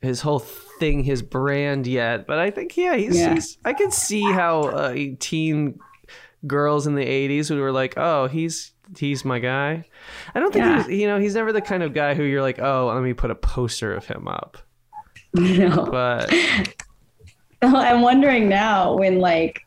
[0.00, 2.26] his whole thing, his brand yet.
[2.26, 3.18] But I think yeah, he's.
[3.18, 3.34] Yeah.
[3.34, 5.78] he's I can see how a teen
[6.46, 9.84] girls in the '80s who were like, oh, he's he's my guy.
[10.34, 10.84] I don't think Yeah.
[10.84, 13.12] he's, you know he's never the kind of guy who you're like, oh, let me
[13.14, 14.58] put a poster of him up.
[15.34, 15.86] No.
[15.90, 16.32] But
[17.62, 19.60] I'm wondering now when like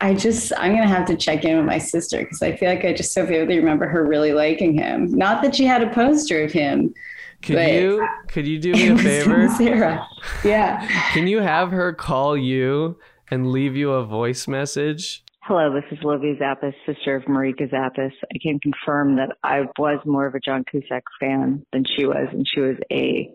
[0.00, 2.84] I just I'm gonna have to check in with my sister because I feel like
[2.84, 5.10] I just so vividly remember her really liking him.
[5.12, 6.94] Not that she had a poster of him.
[7.42, 9.48] could you could you do me a favor?
[9.48, 10.06] Sarah.
[10.44, 10.86] Yeah.
[11.12, 12.98] Can you have her call you
[13.30, 15.24] and leave you a voice message?
[15.44, 18.12] Hello, this is Olivia Zappis, sister of Marika Zappis.
[18.22, 22.28] I can confirm that I was more of a John Cusack fan than she was,
[22.30, 23.30] and she was a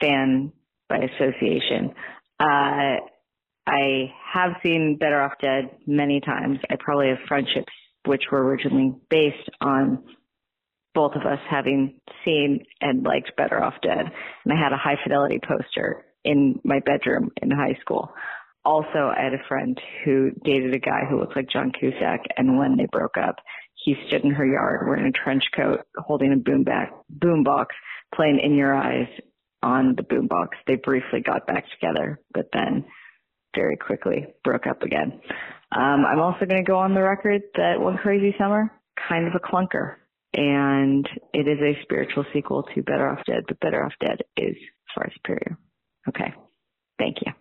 [0.00, 0.52] fan
[0.88, 1.94] by association.
[2.38, 3.02] Uh,
[3.66, 6.58] I have seen Better Off Dead many times.
[6.70, 7.72] I probably have friendships
[8.04, 10.04] which were originally based on
[10.94, 13.98] both of us having seen and liked Better Off Dead.
[14.44, 18.12] And I had a high fidelity poster in my bedroom in high school.
[18.64, 22.58] Also, I had a friend who dated a guy who looked like John Cusack, and
[22.58, 23.36] when they broke up,
[23.74, 27.74] he stood in her yard wearing a trench coat, holding a boom back boom box,
[28.14, 29.08] playing "In Your Eyes"
[29.62, 30.56] on the boom box.
[30.66, 32.84] They briefly got back together, but then
[33.54, 35.20] very quickly broke up again.
[35.72, 38.70] Um, I'm also going to go on the record that One Crazy Summer,
[39.08, 39.96] kind of a clunker,
[40.34, 44.56] and it is a spiritual sequel to Better Off Dead, but Better Off Dead is
[44.94, 45.58] far superior.
[46.08, 46.32] Okay,
[46.98, 47.32] thank you.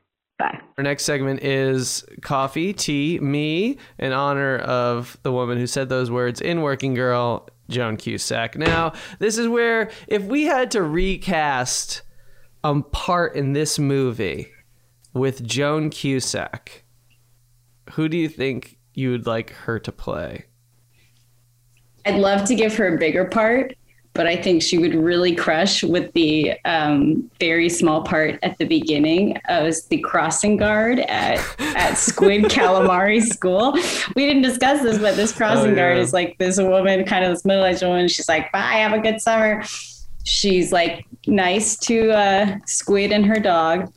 [0.42, 0.60] Bye.
[0.80, 6.10] Our next segment is Coffee, Tea, Me, in honor of the woman who said those
[6.10, 8.58] words in Working Girl, Joan Cusack.
[8.58, 12.02] Now, this is where if we had to recast
[12.64, 14.48] a part in this movie
[15.14, 16.86] with Joan Cusack,
[17.92, 20.46] who do you think you would like her to play?
[22.04, 23.76] I'd love to give her a bigger part,
[24.14, 28.66] but I think she would really crush with the um, very small part at the
[28.66, 33.74] beginning as the crossing guard at, at Squid Calamari School.
[34.16, 37.32] We didn't discuss this, but this crossing Oh, guard is like this woman, kind of
[37.32, 38.08] this middle aged woman.
[38.08, 39.64] She's like, bye, have a good summer.
[40.24, 43.92] She's like nice to uh, Squid and her dog.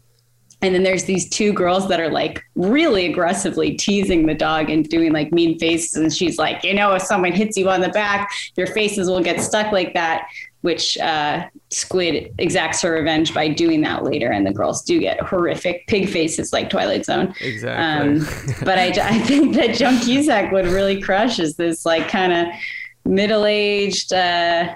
[0.65, 4.89] And then there's these two girls that are like really aggressively teasing the dog and
[4.89, 5.95] doing like mean faces.
[5.97, 9.23] And she's like, you know, if someone hits you on the back, your faces will
[9.23, 10.27] get stuck like that.
[10.63, 14.31] Which uh, Squid exacts her revenge by doing that later.
[14.31, 17.35] And the girls do get horrific pig faces like Twilight Zone.
[17.43, 18.23] Exactly.
[18.23, 18.27] Um,
[18.65, 22.47] but I, I think that Joan Cusack would really crush is this like kind of
[23.05, 24.75] middle aged, uh,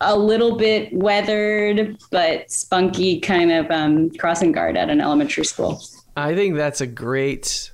[0.00, 5.80] a little bit weathered but spunky kind of um, crossing guard at an elementary school.
[6.16, 7.72] I think that's a great.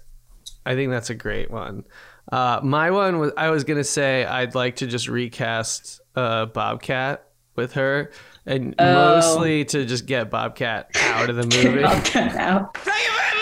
[0.67, 1.85] I think that's a great one.
[2.33, 7.27] Uh, my one was I was gonna say I'd like to just recast uh, Bobcat
[7.57, 8.11] with her,
[8.47, 8.93] and Oh.
[9.15, 12.77] mostly to just get Bobcat out of the movie Out.
[12.79, 13.41] Thank you very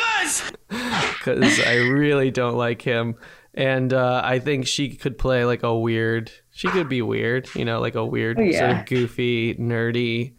[0.74, 1.12] much.
[1.18, 3.16] because I really don't like him,
[3.54, 6.30] and uh, I think she could play like a weird.
[6.55, 10.34] She could be weird, you know, like a weird Oh, sort of goofy, nerdy.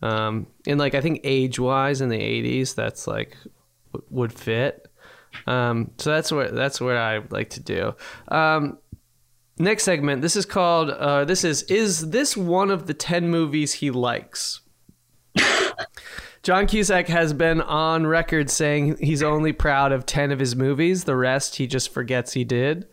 [0.00, 3.36] Um, and like I think age wise in the '80s, that's like
[3.92, 4.86] w- would fit.
[5.46, 7.94] Um, so that's what that's what I like to do.
[8.28, 8.78] Um,
[9.58, 10.22] next segment.
[10.22, 10.90] This is called.
[10.90, 14.60] Uh, this is is this one of the ten movies he likes?
[16.42, 21.04] John Cusack has been on record saying he's only proud of 10 of his movies.
[21.04, 22.86] The rest he just forgets he did.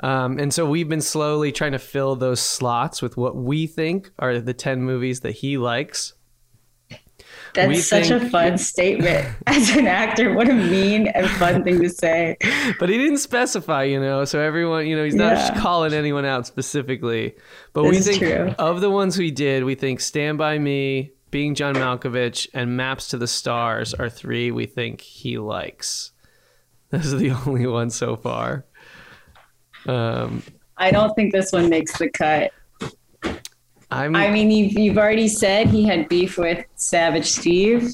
[0.00, 4.10] Um, and so we've been slowly trying to fill those slots with what we think
[4.18, 6.14] are the 10 movies that he likes.
[7.54, 9.28] That's We such a think- fun statement.
[9.46, 12.36] As an actor, what a mean and fun thing to say.
[12.80, 15.60] But he didn't specify, you know, so everyone, you know, he's not Yeah.
[15.60, 17.36] calling anyone out specifically.
[17.72, 18.54] But we This is think true.
[18.58, 23.06] of the ones we did, we think Stand By Me, Being John Malkovich, and Maps
[23.10, 26.10] to the Stars are three we think he likes.
[26.90, 28.64] Those are the only ones so far.
[29.86, 30.42] Um,
[30.76, 32.52] I don't think this one makes the cut.
[33.90, 37.92] I'm, I mean, you've, you've already said he had beef with Savage Steve.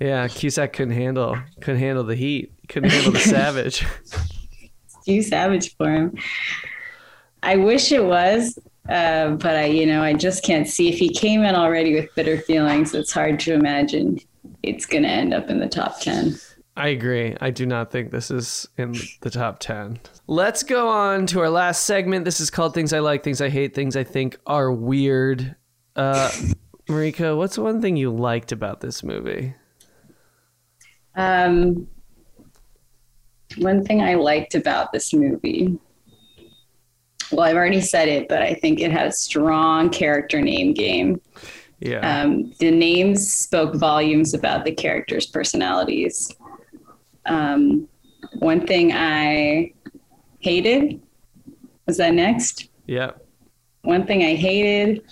[0.00, 2.52] yeah, Cusack couldn't handle couldn't handle the heat.
[2.68, 3.86] Couldn't handle the savage.
[5.06, 6.18] Too savage for him.
[7.42, 11.10] I wish it was, Uh, but I, you know, I just can't see if he
[11.10, 12.94] came in already with bitter feelings.
[12.94, 14.18] It's hard to imagine
[14.62, 16.34] it's going to end up in the top ten.
[16.78, 17.36] I agree.
[17.40, 19.98] I do not think this is in the top 10.
[20.28, 22.24] Let's go on to our last segment.
[22.24, 25.56] This is called Things I Like, Things I Hate, Things I Think Are Weird.
[25.96, 26.30] Uh,
[26.88, 29.56] Marika, what's one thing you liked about this movie?
[31.16, 31.88] Um,
[33.56, 35.76] one thing I liked about this movie,
[37.32, 41.20] well, I've already said it, but I think it had a strong character name game.
[41.80, 42.22] Yeah.
[42.22, 46.32] Um, the names spoke volumes about the characters' personalities.
[47.28, 47.88] Um,
[48.38, 49.72] one thing I
[50.40, 51.00] hated
[51.86, 52.68] was that next.
[52.86, 53.12] yeah.
[53.82, 55.02] One thing I hated.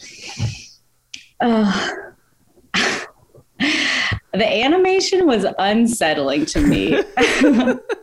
[1.40, 1.88] Uh,
[4.36, 7.02] the animation was unsettling to me.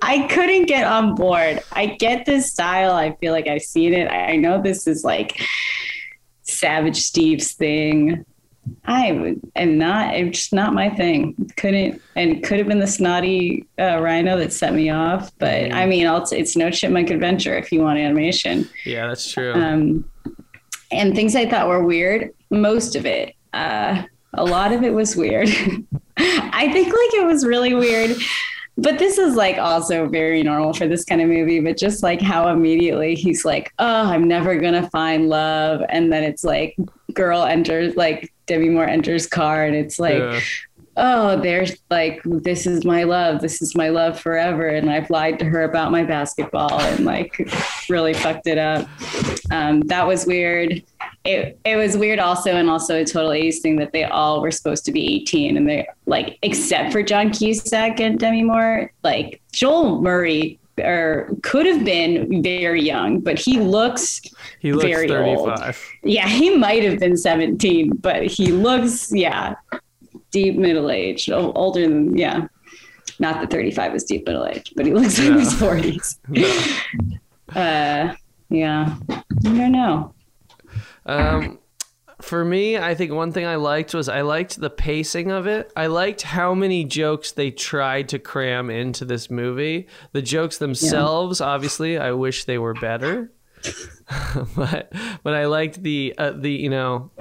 [0.01, 1.61] I couldn't get on board.
[1.74, 2.93] I get this style.
[2.93, 4.07] I feel like I've seen it.
[4.09, 5.39] I know this is like
[6.41, 8.26] Savage Steve's thing.
[8.86, 10.16] I am not.
[10.16, 11.36] It's just not my thing.
[11.57, 15.32] Couldn't and could have been the snotty uh, rhino that set me off.
[15.38, 18.70] But I mean, I'll t- it's no chipmunk adventure if you want animation.
[18.86, 19.53] Yeah, that's true.
[19.53, 20.05] Um,
[20.91, 22.34] and things I thought were weird.
[22.49, 23.36] Most of it.
[23.53, 24.03] Uh,
[24.36, 25.49] a lot of it was weird.
[26.18, 28.16] I think like it was really weird.
[28.76, 32.22] But this is like also very normal for this kind of movie, but just like
[32.22, 35.82] how immediately he's like, Oh, I'm never gonna find love.
[35.89, 36.76] And then it's like
[37.14, 40.39] girl enters like Demi Moore enters car and it's like, Yeah.
[40.98, 43.41] oh, there's like, this is my love.
[43.41, 44.68] This is my love forever.
[44.68, 47.50] And I've lied to her about my basketball and like
[47.89, 48.88] really fucked it up.
[49.52, 50.84] Um, that was weird.
[51.26, 54.52] It, it was weird also, and also a total 80s thing that they all were
[54.52, 59.41] supposed to be 18 and they like, except for John Cusack and Demi Moore, like
[59.54, 64.21] Joel Murray or could have been very young, but he looks
[64.59, 65.49] he looks very old.
[65.49, 65.89] 35.
[66.03, 69.55] yeah, he might have been 17, but he looks, yeah,
[70.32, 72.47] deep middle age, older than, yeah.
[73.19, 75.39] Not that 35 is deep middle age, but he looks like No.
[75.39, 77.19] he's 40s.
[77.55, 78.15] Uh,
[78.49, 80.15] yeah, I don't know.
[81.05, 81.59] Um,
[82.24, 85.71] for me, I think one thing I liked was I liked the pacing of it.
[85.76, 89.88] I liked how many jokes they tried to cram into this movie.
[90.13, 93.32] The jokes themselves, obviously, I wish they were better.
[94.55, 94.93] but
[95.24, 97.11] but I liked the uh, the you know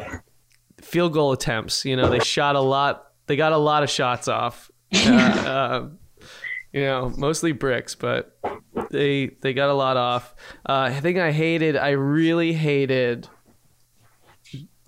[0.81, 1.85] field goal attempts.
[1.85, 3.13] You know, they shot a lot.
[3.27, 4.71] They got a lot of shots off.
[4.95, 5.89] Uh, uh,
[6.73, 8.39] you know, mostly bricks, but
[8.91, 10.35] they they got a lot off.
[10.67, 11.77] Uh, I think I hated.
[11.77, 13.29] I really hated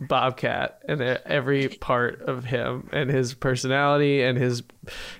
[0.00, 4.62] Bobcat and every part of him and his personality and his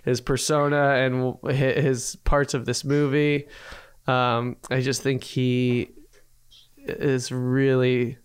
[0.05, 3.47] his persona and his parts of this movie.
[4.07, 5.91] Um, I just think he
[6.87, 8.18] is really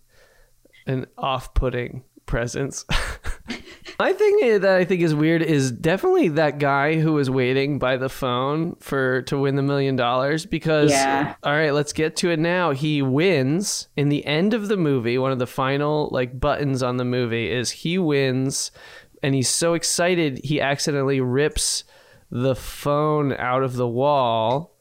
[0.87, 2.85] an off-putting presence.
[3.99, 7.97] My thing that I think is weird is definitely that guy who was waiting by
[7.97, 11.35] the phone for to win the million dollars because Yeah.
[11.43, 12.71] all right, let's get to it now.
[12.71, 15.17] He wins in the end of the movie.
[15.17, 18.71] One of the final like buttons on the movie is he wins
[19.21, 21.83] and he's so excited he accidentally rips
[22.31, 24.75] the phone out of the wall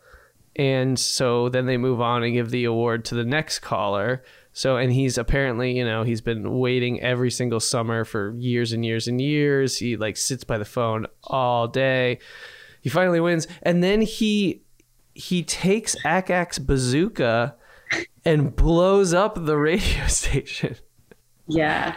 [0.55, 4.23] and so then they move on and give the award to the next caller
[4.59, 8.85] so and he's apparently you know he's been waiting every single summer for years and
[8.85, 12.19] years and years he like sits by the phone all day
[12.81, 14.61] he finally wins and then he
[15.15, 17.55] he takes Ack Ack's bazooka
[18.25, 20.75] and blows up the radio station
[21.47, 21.95] Yeah.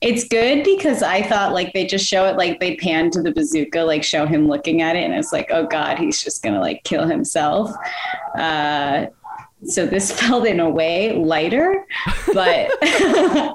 [0.00, 3.32] It's good because I thought like they just show it like they pan to the
[3.32, 6.60] bazooka, like show him looking at it, and it's like, oh god, he's just gonna
[6.60, 7.70] like kill himself.
[8.36, 9.06] Uh,
[9.66, 11.86] so this felt in a way lighter,
[12.32, 12.70] but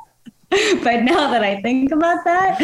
[0.50, 2.60] but now that I think about that,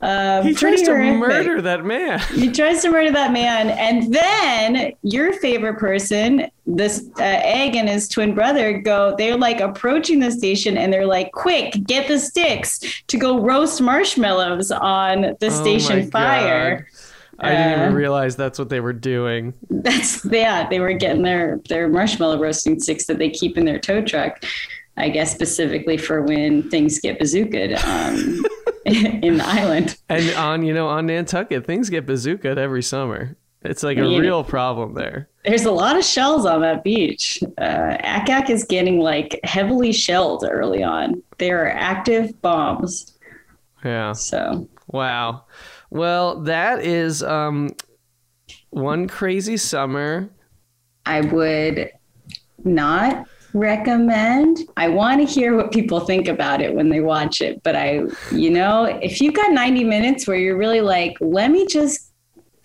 [0.00, 1.18] um, he tries to horrific.
[1.18, 7.04] murder that man He tries to murder that man, and then your favorite person, this
[7.18, 9.14] uh, Egg and his twin brother, go.
[9.16, 13.82] They're like approaching the station, and they're like, "Quick, get the sticks to go roast
[13.82, 16.95] marshmallows on the Oh station fire." God.
[17.38, 20.68] I didn't even realize that's what they were doing That's yeah.
[20.68, 24.44] They were getting their their marshmallow roasting sticks that they keep in their tow truck.
[24.96, 28.44] I guess specifically for when things get bazookaed um,
[28.86, 29.96] in the island.
[30.08, 33.36] And on you know on Nantucket, things get bazookaed every summer.
[33.62, 35.28] It's like a real problem there.
[35.44, 37.42] There's a lot of shells on that beach.
[37.58, 41.22] Uh, Ack Ack is getting like heavily shelled early on.
[41.38, 43.18] There are active bombs.
[43.84, 44.12] Yeah.
[44.12, 45.44] So Wow.
[45.90, 47.74] Well, that is um
[48.70, 50.28] one crazy summer.
[51.04, 51.90] I would
[52.64, 53.26] not
[53.56, 54.58] recommend.
[54.76, 57.62] I want to hear what people think about it when they watch it.
[57.62, 61.66] But I, you know, if you've got 90 minutes where you're really like, let me
[61.66, 62.12] just,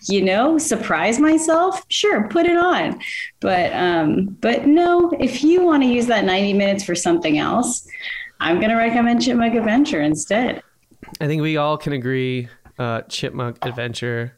[0.10, 3.00] you know, surprise myself, sure, put it on.
[3.40, 7.88] But um, but no, if you want to use that 90 minutes for something else,
[8.40, 10.64] I'm gonna recommend Chipmunk Adventure instead.
[11.20, 12.50] I think we all can agree
[12.80, 14.38] uh, Chipmunk Adventure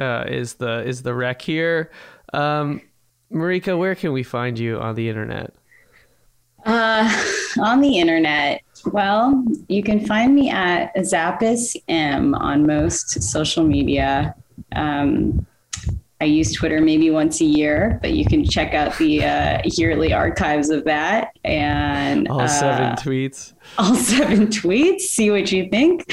[0.00, 1.90] uh, is the is the wreck here.
[2.32, 2.80] Um,
[3.32, 5.54] Marika, where can we find you on the internet?
[6.66, 7.08] Uh,
[7.60, 14.34] on the internet, well, you can find me at Zappis M on most social media.
[14.72, 15.46] Um,
[16.22, 20.12] I use Twitter maybe once a year, but you can check out the uh, yearly
[20.12, 23.54] archives of that and All seven uh, tweets.
[23.78, 25.00] all seven tweets.
[25.00, 26.12] See what you think.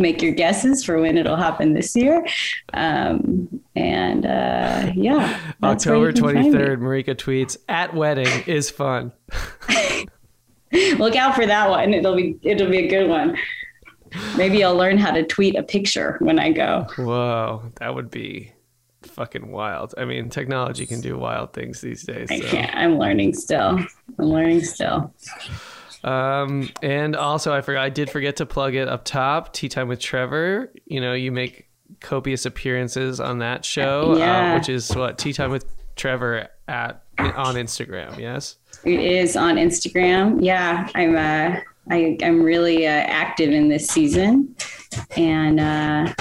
[0.00, 2.26] Make your guesses for when it'll happen this year.
[2.72, 6.42] Um, and uh, yeah, that's where you October can find me.
[6.42, 9.12] twenty third, Marika tweets at wedding is fun.
[10.72, 11.92] Look out for that one.
[11.92, 13.36] It'll be it'll be a good one.
[14.36, 16.86] Maybe I'll learn how to tweet a picture when I go.
[16.96, 18.52] Whoa, that would be
[19.02, 19.94] fucking wild.
[19.98, 22.28] I mean, technology can do wild things these days.
[22.30, 22.74] I can't.
[22.74, 23.78] I'm learning still.
[24.18, 25.12] I'm learning still.
[26.02, 27.82] Um, and also, I forgot.
[27.84, 29.52] I did forget to plug it up top.
[29.52, 30.72] Tea time with Trevor.
[30.86, 31.68] You know, you make
[32.00, 34.52] copious appearances on that show, Yeah.
[34.52, 35.64] uh, which is what Tea time with
[35.96, 38.18] Trevor at on Instagram.
[38.18, 38.56] Yes.
[38.84, 40.38] It is on Instagram.
[40.42, 41.16] Yeah, I'm.
[41.16, 44.54] Uh, I, I'm really uh, active in this season,
[45.16, 46.12] and uh,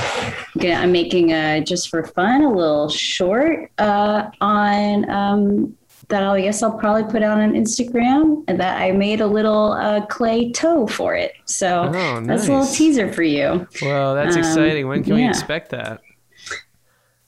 [0.62, 5.78] I'm making a just for fun a little short uh, on um,
[6.10, 6.24] that.
[6.24, 8.44] I guess I'll probably put out on Instagram.
[8.48, 11.34] And that I made a little uh, clay toe for it.
[11.46, 13.68] So Oh, that's a little teaser for you.
[13.82, 14.88] Well, that's Um, exciting.
[14.88, 16.02] When can we expect that?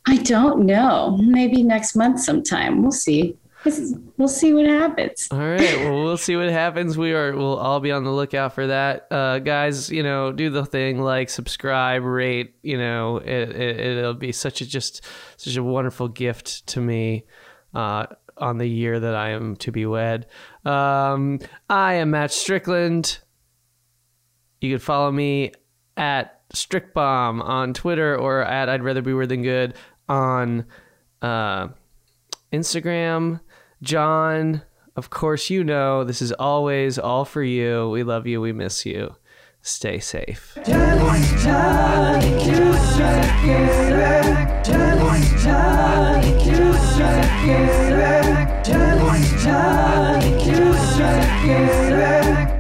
[0.07, 1.17] I don't know.
[1.21, 2.81] Maybe next month sometime.
[2.81, 3.37] We'll see.
[3.65, 5.27] Is- We'll see what happens.
[5.31, 5.77] All right.
[5.79, 6.95] Well, we'll see what happens.
[6.95, 7.35] We are.
[7.35, 9.89] We'll all be on the lookout for that, uh, guys.
[9.89, 12.53] You know, do the thing like subscribe, rate.
[12.61, 15.03] You know, it, it it'll be such a just
[15.37, 17.25] such a wonderful gift to me.
[17.73, 18.05] Uh,
[18.41, 20.27] on the year that I am to be wed.
[20.65, 21.39] Um,
[21.69, 23.19] I am Matt Strickland.
[24.59, 25.53] You can follow me
[25.95, 29.75] at Strickbomb on Twitter or at I'd rather be weird than good
[30.09, 30.65] on
[31.21, 31.69] uh,
[32.51, 33.39] Instagram.
[33.81, 34.61] John,
[34.95, 37.89] of course, you know this is always all for you.
[37.89, 38.41] We love you.
[38.41, 39.15] We miss you.
[39.61, 40.57] Stay safe.
[49.13, 49.45] It's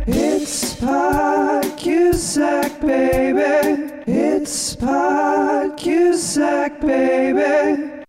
[0.07, 3.93] it's Pod Cusack, baby.
[4.05, 8.00] It's Pod Cusack, baby.